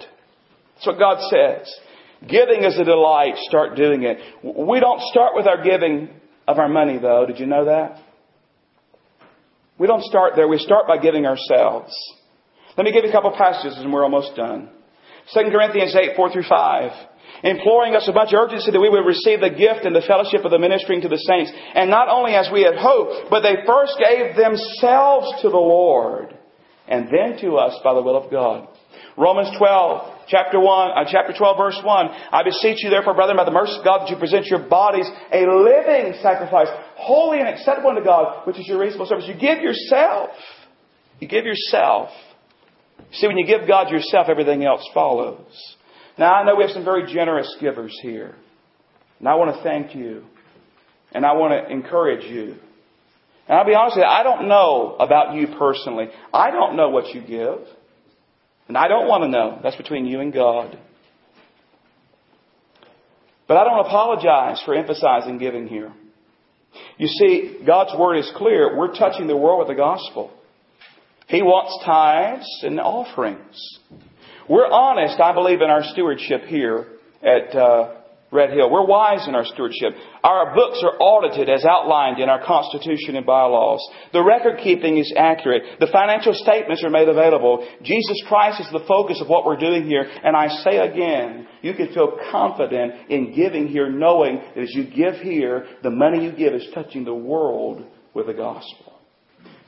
That's 0.74 0.86
what 0.86 0.98
God 0.98 1.20
says. 1.30 1.72
Giving 2.28 2.64
is 2.64 2.78
a 2.78 2.84
delight. 2.84 3.36
Start 3.48 3.76
doing 3.76 4.02
it. 4.02 4.18
We 4.42 4.80
don't 4.80 5.00
start 5.02 5.32
with 5.34 5.46
our 5.46 5.62
giving 5.62 6.10
of 6.46 6.58
our 6.58 6.68
money 6.68 6.98
though. 6.98 7.26
Did 7.26 7.38
you 7.38 7.46
know 7.46 7.66
that? 7.66 8.02
We 9.78 9.86
don't 9.86 10.02
start 10.02 10.34
there. 10.36 10.46
We 10.46 10.58
start 10.58 10.86
by 10.86 10.98
giving 10.98 11.24
ourselves. 11.24 11.92
Let 12.76 12.84
me 12.84 12.92
give 12.92 13.04
you 13.04 13.10
a 13.10 13.12
couple 13.12 13.30
passages 13.36 13.78
and 13.78 13.92
we're 13.92 14.04
almost 14.04 14.36
done. 14.36 14.68
2 15.32 15.40
Corinthians 15.50 15.94
8, 15.94 16.16
4 16.16 16.32
through 16.32 16.44
5 16.48 16.90
imploring 17.42 17.94
us 17.94 18.06
with 18.06 18.16
much 18.16 18.32
urgency 18.32 18.70
that 18.70 18.80
we 18.80 18.90
would 18.90 19.06
receive 19.06 19.40
the 19.40 19.50
gift 19.50 19.84
and 19.84 19.94
the 19.94 20.04
fellowship 20.06 20.44
of 20.44 20.50
the 20.50 20.58
ministering 20.58 21.00
to 21.02 21.08
the 21.08 21.18
saints. 21.18 21.52
And 21.74 21.90
not 21.90 22.08
only 22.08 22.34
as 22.34 22.48
we 22.52 22.62
had 22.62 22.76
hoped, 22.76 23.30
but 23.30 23.40
they 23.40 23.64
first 23.66 23.96
gave 23.98 24.36
themselves 24.36 25.30
to 25.42 25.48
the 25.48 25.60
Lord 25.60 26.36
and 26.88 27.06
then 27.06 27.40
to 27.40 27.56
us 27.56 27.78
by 27.84 27.94
the 27.94 28.02
will 28.02 28.16
of 28.16 28.30
God. 28.30 28.68
Romans 29.16 29.50
12, 29.58 30.26
chapter 30.28 30.58
1, 30.58 30.90
uh, 30.90 31.04
chapter 31.10 31.32
12, 31.36 31.56
verse 31.56 31.78
1. 31.82 32.06
I 32.32 32.42
beseech 32.42 32.82
you 32.82 32.90
therefore, 32.90 33.14
brethren, 33.14 33.36
by 33.36 33.44
the 33.44 33.50
mercy 33.50 33.76
of 33.78 33.84
God, 33.84 34.02
that 34.02 34.10
you 34.10 34.16
present 34.16 34.46
your 34.46 34.68
bodies 34.68 35.06
a 35.32 35.44
living 35.46 36.14
sacrifice, 36.22 36.68
holy 36.96 37.38
and 37.38 37.48
acceptable 37.48 37.90
unto 37.90 38.04
God, 38.04 38.46
which 38.46 38.58
is 38.58 38.66
your 38.66 38.78
reasonable 38.78 39.06
service. 39.06 39.26
You 39.26 39.34
give 39.34 39.60
yourself. 39.60 40.30
You 41.18 41.28
give 41.28 41.44
yourself. 41.44 42.10
See, 43.12 43.26
when 43.26 43.36
you 43.36 43.46
give 43.46 43.68
God 43.68 43.90
yourself, 43.90 44.28
everything 44.28 44.64
else 44.64 44.88
follows. 44.94 45.76
Now, 46.20 46.34
I 46.34 46.44
know 46.44 46.54
we 46.54 46.64
have 46.64 46.72
some 46.72 46.84
very 46.84 47.10
generous 47.10 47.56
givers 47.62 47.98
here. 48.02 48.34
And 49.20 49.26
I 49.26 49.36
want 49.36 49.56
to 49.56 49.62
thank 49.62 49.96
you. 49.96 50.26
And 51.12 51.24
I 51.24 51.32
want 51.32 51.54
to 51.54 51.72
encourage 51.72 52.30
you. 52.30 52.56
And 53.48 53.58
I'll 53.58 53.64
be 53.64 53.74
honest 53.74 53.96
with 53.96 54.04
you, 54.04 54.08
I 54.10 54.22
don't 54.22 54.46
know 54.46 54.96
about 55.00 55.34
you 55.34 55.46
personally. 55.58 56.08
I 56.30 56.50
don't 56.50 56.76
know 56.76 56.90
what 56.90 57.14
you 57.14 57.22
give. 57.22 57.66
And 58.68 58.76
I 58.76 58.86
don't 58.86 59.08
want 59.08 59.22
to 59.22 59.28
know. 59.28 59.60
That's 59.62 59.76
between 59.76 60.04
you 60.04 60.20
and 60.20 60.30
God. 60.30 60.78
But 63.48 63.56
I 63.56 63.64
don't 63.64 63.86
apologize 63.86 64.62
for 64.66 64.74
emphasizing 64.74 65.38
giving 65.38 65.68
here. 65.68 65.90
You 66.98 67.06
see, 67.06 67.62
God's 67.66 67.98
Word 67.98 68.18
is 68.18 68.30
clear. 68.36 68.76
We're 68.76 68.94
touching 68.94 69.26
the 69.26 69.38
world 69.38 69.60
with 69.60 69.68
the 69.68 69.74
gospel. 69.74 70.30
He 71.28 71.40
wants 71.40 71.82
tithes 71.82 72.60
and 72.62 72.78
offerings. 72.78 73.78
We're 74.48 74.70
honest, 74.70 75.20
I 75.20 75.32
believe, 75.32 75.60
in 75.60 75.70
our 75.70 75.84
stewardship 75.84 76.42
here 76.44 76.86
at 77.22 77.54
uh, 77.54 78.00
Red 78.32 78.50
Hill. 78.50 78.70
We're 78.70 78.86
wise 78.86 79.26
in 79.26 79.34
our 79.34 79.44
stewardship. 79.44 79.92
Our 80.22 80.54
books 80.54 80.80
are 80.84 80.96
audited 81.00 81.50
as 81.50 81.64
outlined 81.64 82.20
in 82.20 82.28
our 82.28 82.44
Constitution 82.44 83.16
and 83.16 83.26
bylaws. 83.26 83.80
The 84.12 84.22
record 84.22 84.60
keeping 84.62 84.98
is 84.98 85.12
accurate. 85.16 85.80
The 85.80 85.88
financial 85.92 86.32
statements 86.34 86.84
are 86.84 86.90
made 86.90 87.08
available. 87.08 87.66
Jesus 87.82 88.22
Christ 88.28 88.60
is 88.60 88.68
the 88.72 88.84
focus 88.86 89.20
of 89.20 89.28
what 89.28 89.44
we're 89.44 89.58
doing 89.58 89.84
here. 89.84 90.02
And 90.02 90.36
I 90.36 90.48
say 90.48 90.78
again, 90.78 91.48
you 91.62 91.74
can 91.74 91.92
feel 91.92 92.18
confident 92.30 93.10
in 93.10 93.34
giving 93.34 93.66
here 93.66 93.90
knowing 93.90 94.40
that 94.54 94.62
as 94.62 94.74
you 94.74 94.84
give 94.84 95.14
here, 95.16 95.66
the 95.82 95.90
money 95.90 96.24
you 96.24 96.32
give 96.32 96.54
is 96.54 96.68
touching 96.72 97.04
the 97.04 97.14
world 97.14 97.84
with 98.14 98.26
the 98.26 98.34
gospel. 98.34 99.00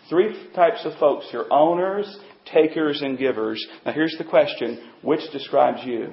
Three 0.09 0.51
types 0.55 0.85
of 0.85 0.99
folks 1.01 1.27
here 1.31 1.47
owners, 1.51 2.19
takers, 2.47 3.03
and 3.03 3.19
givers. 3.19 3.65
Now 3.85 3.93
here's 3.93 4.15
the 4.19 4.25
question 4.25 4.91
which 5.03 5.21
describes 5.33 5.81
you? 5.85 6.13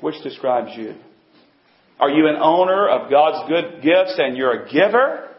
Which 0.00 0.22
describes 0.22 0.76
you? 0.76 0.94
Are 2.00 2.10
you 2.10 2.26
an 2.26 2.36
owner 2.36 2.88
of 2.88 3.10
God's 3.10 3.48
good 3.48 3.82
gifts 3.82 4.16
and 4.18 4.36
you're 4.36 4.64
a 4.64 4.70
giver? 4.70 5.30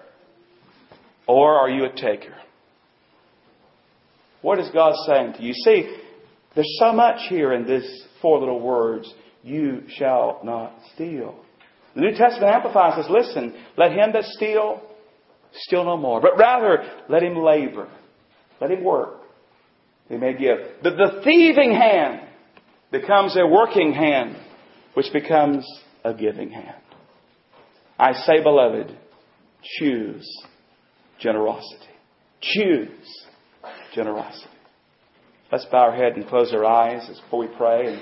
Or 1.27 1.55
are 1.55 1.69
you 1.69 1.85
a 1.85 1.95
taker? 1.95 2.35
What 4.41 4.59
is 4.59 4.69
God 4.71 4.93
saying 5.07 5.33
to 5.33 5.43
you? 5.43 5.53
See, 5.53 5.97
there's 6.53 6.77
so 6.79 6.93
much 6.93 7.27
here 7.29 7.51
in 7.53 7.67
these 7.67 8.03
four 8.21 8.39
little 8.39 8.59
words. 8.59 9.11
You 9.43 9.83
shall 9.97 10.39
not 10.43 10.73
steal. 10.93 11.43
The 11.95 12.01
New 12.01 12.11
Testament 12.11 12.53
amplifies 12.53 12.97
this. 12.97 13.07
Listen, 13.09 13.55
let 13.77 13.91
him 13.91 14.11
that 14.13 14.25
steal, 14.25 14.81
steal 15.53 15.85
no 15.85 15.97
more. 15.97 16.21
But 16.21 16.37
rather, 16.37 16.83
let 17.09 17.23
him 17.23 17.37
labor. 17.37 17.89
Let 18.61 18.71
him 18.71 18.83
work. 18.83 19.21
He 20.09 20.17
may 20.17 20.33
give. 20.33 20.57
The, 20.83 20.91
the 20.91 21.21
thieving 21.23 21.71
hand 21.71 22.21
becomes 22.91 23.35
a 23.37 23.45
working 23.45 23.93
hand, 23.93 24.35
which 24.93 25.11
becomes 25.11 25.65
a 26.03 26.13
giving 26.13 26.51
hand. 26.51 26.81
I 27.97 28.13
say, 28.13 28.41
beloved, 28.43 28.95
choose 29.79 30.27
generosity. 31.19 31.87
Choose 32.41 33.25
generosity. 33.93 34.49
Let's 35.51 35.65
bow 35.65 35.89
our 35.89 35.95
head 35.95 36.13
and 36.15 36.27
close 36.27 36.53
our 36.53 36.65
eyes 36.65 37.07
before 37.23 37.39
we 37.39 37.47
pray 37.55 37.93
and 37.93 38.01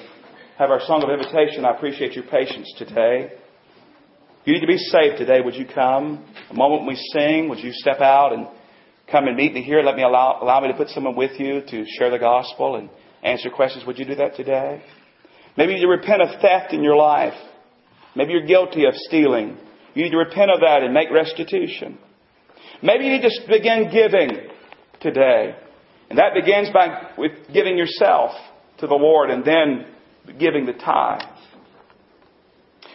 have 0.58 0.70
our 0.70 0.82
song 0.82 1.04
of 1.04 1.10
invitation. 1.10 1.66
I 1.66 1.76
appreciate 1.76 2.14
your 2.14 2.26
patience 2.26 2.74
today. 2.78 3.32
If 4.41 4.47
you 4.47 4.54
need 4.54 4.62
to 4.62 4.68
be 4.68 4.78
saved 4.78 5.18
today, 5.18 5.39
would 5.41 5.56
you 5.56 5.66
come? 5.66 6.26
A 6.49 6.54
moment 6.54 6.88
we 6.88 6.95
sing, 7.14 7.49
would 7.49 7.60
you 7.60 7.72
step 7.72 8.01
out 8.01 8.34
and 8.34 8.47
come 9.12 9.28
and 9.28 9.38
meet 9.38 9.54
me 9.54 9.62
here? 9.62 9.82
Let 9.82 9.95
me 9.95 10.04
allow, 10.04 10.39
allow 10.41 10.62
me 10.62 10.70
to 10.70 10.74
put 10.74 10.89
someone 10.89 11.16
with 11.16 11.39
you 11.39 11.62
to 11.62 11.86
share 11.97 12.10
the 12.10 12.20
gospel 12.20 12.76
and 12.76 12.89
answer 13.24 13.49
questions. 13.49 13.86
Would 13.86 13.99
you 13.99 14.06
do 14.06 14.16
that 14.16 14.36
today? 14.36 14.84
Maybe 15.58 15.74
you 15.74 15.89
repent 15.89 16.22
of 16.22 16.41
theft 16.41 16.74
in 16.74 16.84
your 16.84 16.95
life. 16.95 17.34
Maybe 18.16 18.34
you're 18.34 18.45
guilty 18.45 18.86
of 18.86 18.93
stealing. 18.95 19.58
You 19.93 20.04
need 20.04 20.12
to 20.12 20.18
repent 20.18 20.51
of 20.51 20.62
that 20.62 20.84
and 20.84 20.93
make 20.93 21.12
restitution. 21.12 21.97
Maybe 22.82 23.06
you 23.06 23.12
need 23.12 23.22
to 23.22 23.32
begin 23.47 23.89
giving 23.91 24.30
today. 24.99 25.56
And 26.10 26.20
that 26.20 26.34
begins 26.34 26.70
by 26.74 27.12
with 27.18 27.32
giving 27.54 27.78
yourself 27.78 28.32
to 28.80 28.88
the 28.88 28.95
Lord 28.95 29.30
and 29.30 29.45
then 29.45 29.86
giving 30.39 30.66
the 30.66 30.74
tithe. 30.74 31.22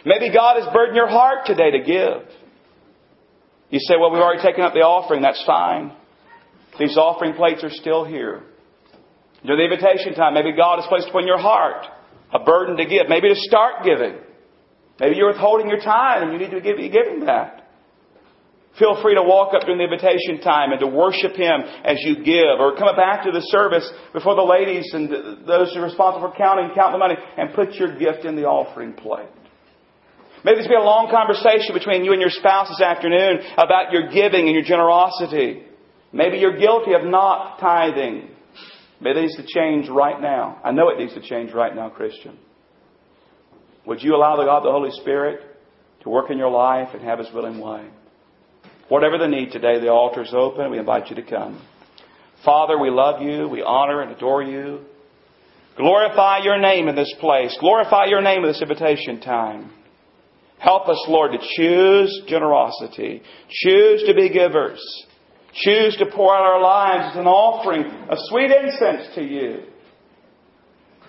Maybe 0.05 0.33
God 0.33 0.61
has 0.61 0.73
burdened 0.73 0.95
your 0.95 1.09
heart 1.09 1.45
today 1.45 1.71
to 1.71 1.79
give. 1.79 2.29
You 3.69 3.79
say, 3.79 3.95
well, 3.99 4.11
we've 4.11 4.21
already 4.21 4.41
taken 4.41 4.63
up 4.63 4.73
the 4.73 4.79
offering. 4.79 5.21
That's 5.21 5.43
fine. 5.45 5.91
These 6.79 6.97
offering 6.97 7.33
plates 7.33 7.63
are 7.63 7.69
still 7.69 8.05
here. 8.05 8.43
During 9.45 9.69
the 9.69 9.75
invitation 9.75 10.15
time, 10.15 10.33
maybe 10.33 10.53
God 10.55 10.79
has 10.79 10.87
placed 10.87 11.09
upon 11.09 11.27
your 11.27 11.37
heart 11.37 11.85
a 12.33 12.39
burden 12.39 12.77
to 12.77 12.85
give. 12.85 13.09
Maybe 13.09 13.29
to 13.29 13.35
start 13.35 13.83
giving. 13.83 14.15
Maybe 14.99 15.15
you're 15.15 15.31
withholding 15.31 15.67
your 15.67 15.79
time 15.79 16.23
and 16.23 16.33
you 16.33 16.39
need 16.39 16.51
to 16.51 16.61
give, 16.61 16.77
be 16.77 16.89
giving 16.89 17.25
that. 17.25 17.67
Feel 18.77 19.01
free 19.01 19.15
to 19.15 19.23
walk 19.23 19.53
up 19.53 19.63
during 19.63 19.77
the 19.77 19.83
invitation 19.83 20.39
time 20.39 20.71
and 20.71 20.79
to 20.79 20.87
worship 20.87 21.35
Him 21.35 21.61
as 21.83 21.97
you 21.99 22.23
give, 22.23 22.59
or 22.59 22.77
come 22.77 22.95
back 22.95 23.25
to 23.25 23.31
the 23.31 23.41
service 23.51 23.89
before 24.13 24.35
the 24.35 24.43
ladies 24.43 24.93
and 24.93 25.09
those 25.45 25.73
who 25.73 25.81
are 25.81 25.89
responsible 25.89 26.29
for 26.29 26.37
counting, 26.37 26.71
count 26.75 26.93
the 26.93 26.97
money, 26.97 27.15
and 27.37 27.53
put 27.53 27.73
your 27.75 27.97
gift 27.97 28.23
in 28.23 28.35
the 28.35 28.45
offering 28.45 28.93
plate. 28.93 29.27
Maybe 30.45 30.55
there's 30.55 30.71
been 30.71 30.79
a 30.79 30.87
long 30.87 31.11
conversation 31.11 31.73
between 31.73 32.05
you 32.05 32.13
and 32.13 32.21
your 32.21 32.29
spouse 32.29 32.69
this 32.69 32.79
afternoon 32.79 33.43
about 33.57 33.91
your 33.91 34.07
giving 34.07 34.47
and 34.47 34.55
your 34.55 34.63
generosity. 34.63 35.63
Maybe 36.11 36.37
you're 36.37 36.57
guilty 36.57 36.93
of 36.93 37.03
not 37.03 37.59
tithing. 37.59 38.29
Maybe 39.01 39.19
it 39.19 39.21
needs 39.21 39.35
to 39.37 39.45
change 39.45 39.87
right 39.89 40.19
now. 40.19 40.59
I 40.63 40.71
know 40.71 40.89
it 40.89 40.97
needs 40.97 41.13
to 41.13 41.21
change 41.21 41.53
right 41.53 41.73
now, 41.75 41.89
Christian. 41.89 42.37
Would 43.85 44.03
you 44.03 44.15
allow 44.15 44.35
the 44.35 44.43
God, 44.43 44.63
the 44.63 44.71
Holy 44.71 44.91
Spirit, 44.91 45.41
to 46.01 46.09
work 46.09 46.29
in 46.29 46.37
your 46.37 46.51
life 46.51 46.89
and 46.93 47.01
have 47.03 47.19
His 47.19 47.29
willing 47.33 47.59
way? 47.59 47.87
Whatever 48.89 49.17
the 49.17 49.27
need 49.27 49.51
today, 49.51 49.79
the 49.79 49.89
altar 49.89 50.23
is 50.23 50.33
open. 50.33 50.71
We 50.71 50.79
invite 50.79 51.09
you 51.09 51.15
to 51.15 51.23
come. 51.23 51.65
Father, 52.43 52.77
we 52.77 52.89
love 52.89 53.21
you. 53.21 53.47
We 53.47 53.61
honor 53.61 54.01
and 54.01 54.11
adore 54.11 54.41
you. 54.41 54.81
Glorify 55.77 56.39
your 56.43 56.59
name 56.59 56.87
in 56.87 56.95
this 56.95 57.13
place. 57.19 57.55
Glorify 57.59 58.05
your 58.05 58.21
name 58.21 58.43
in 58.43 58.47
this 58.47 58.61
invitation 58.61 59.21
time. 59.21 59.71
Help 60.57 60.89
us, 60.89 61.01
Lord, 61.07 61.31
to 61.31 61.37
choose 61.55 62.23
generosity. 62.27 63.21
Choose 63.49 64.03
to 64.05 64.13
be 64.13 64.29
givers. 64.29 64.81
Choose 65.63 65.95
to 65.97 66.05
pour 66.05 66.35
out 66.35 66.43
our 66.43 66.61
lives 66.61 67.11
as 67.11 67.19
an 67.19 67.27
offering 67.27 67.85
of 68.09 68.17
sweet 68.29 68.51
incense 68.51 69.13
to 69.15 69.23
you. 69.23 69.63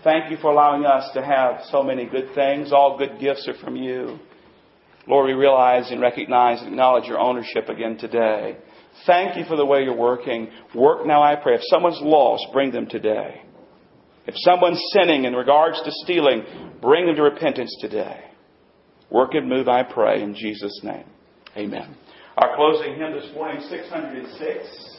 Thank 0.03 0.31
you 0.31 0.39
for 0.39 0.51
allowing 0.51 0.87
us 0.87 1.11
to 1.15 1.23
have 1.25 1.61
so 1.71 1.83
many 1.83 2.07
good 2.07 2.35
things. 2.35 2.73
All 2.73 2.99
good 2.99 3.21
gifts 3.21 3.47
are 3.49 3.59
from 3.63 3.77
you. 3.77 4.19
Lord, 5.07 5.27
we 5.27 5.35
realize 5.35 5.91
and 5.91 6.01
recognize 6.01 6.61
and 6.61 6.69
acknowledge 6.69 7.05
your 7.05 7.19
ownership 7.19 7.69
again 7.69 7.97
today. 7.99 8.57
Thank 9.07 9.37
you 9.37 9.45
for 9.45 9.57
the 9.57 9.65
way 9.65 9.83
you're 9.83 9.97
working. 9.97 10.49
Work 10.75 11.07
now, 11.07 11.23
I 11.23 11.37
pray. 11.37 11.55
If 11.55 11.63
someone's 11.65 12.01
lost, 12.01 12.47
bring 12.53 12.71
them 12.73 12.87
today. 12.87 13.43
If 14.27 14.35
someone's 14.39 14.83
sinning 14.93 15.25
in 15.25 15.35
regards 15.35 15.81
to 15.83 15.91
stealing, 16.05 16.45
bring 16.81 17.07
them 17.07 17.17
to 17.17 17.23
repentance 17.23 17.77
today. 17.81 18.25
Work 19.11 19.35
and 19.35 19.49
move, 19.49 19.69
I 19.69 19.83
pray, 19.83 20.23
in 20.23 20.35
Jesus' 20.35 20.81
name. 20.83 21.05
Amen. 21.57 21.97
Our 22.41 22.57
closing 22.57 22.97
hymn 22.97 23.13
this 23.13 23.29
morning, 23.35 23.61
606. 23.69 24.97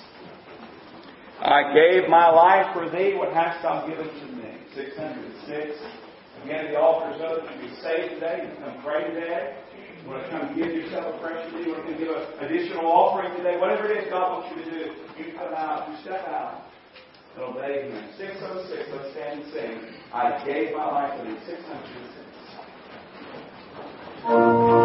I 1.42 1.74
gave 1.74 2.08
my 2.08 2.30
life 2.30 2.72
for 2.72 2.88
thee, 2.88 3.16
what 3.18 3.34
hast 3.34 3.64
thou 3.64 3.88
given 3.88 4.06
to 4.06 4.26
me? 4.38 4.62
606. 4.76 5.74
Again, 6.44 6.70
the 6.70 6.78
altar 6.78 7.16
is 7.16 7.22
open. 7.26 7.50
You 7.58 7.66
be 7.68 7.74
saved 7.82 8.14
today. 8.14 8.46
You 8.46 8.54
come 8.64 8.78
pray 8.86 9.10
today. 9.10 9.58
You 10.04 10.10
want 10.12 10.22
to 10.24 10.30
come 10.30 10.54
give 10.54 10.68
yourself 10.68 11.16
a 11.16 11.20
fresh 11.20 11.50
today. 11.50 11.66
You 11.66 11.74
want 11.74 11.90
to 11.90 11.98
give 11.98 12.14
an 12.14 12.46
additional 12.46 12.86
offering 12.86 13.34
today. 13.36 13.58
Whatever 13.58 13.90
it 13.90 14.06
is 14.06 14.10
God 14.12 14.38
wants 14.38 14.54
you 14.54 14.62
to 14.62 14.70
do, 14.70 14.94
you 15.18 15.34
come 15.34 15.54
out, 15.58 15.90
you 15.90 15.98
step 16.06 16.22
out, 16.30 16.70
and 17.34 17.42
obey 17.42 17.90
Him. 17.90 18.06
606. 18.22 18.70
Let's 18.70 19.18
stand 19.18 19.42
and 19.42 19.50
sing. 19.50 19.82
I 20.14 20.46
gave 20.46 20.78
my 20.78 20.86
life 20.86 21.18
for 21.18 21.26
thee. 21.26 21.42
606. 24.30 24.81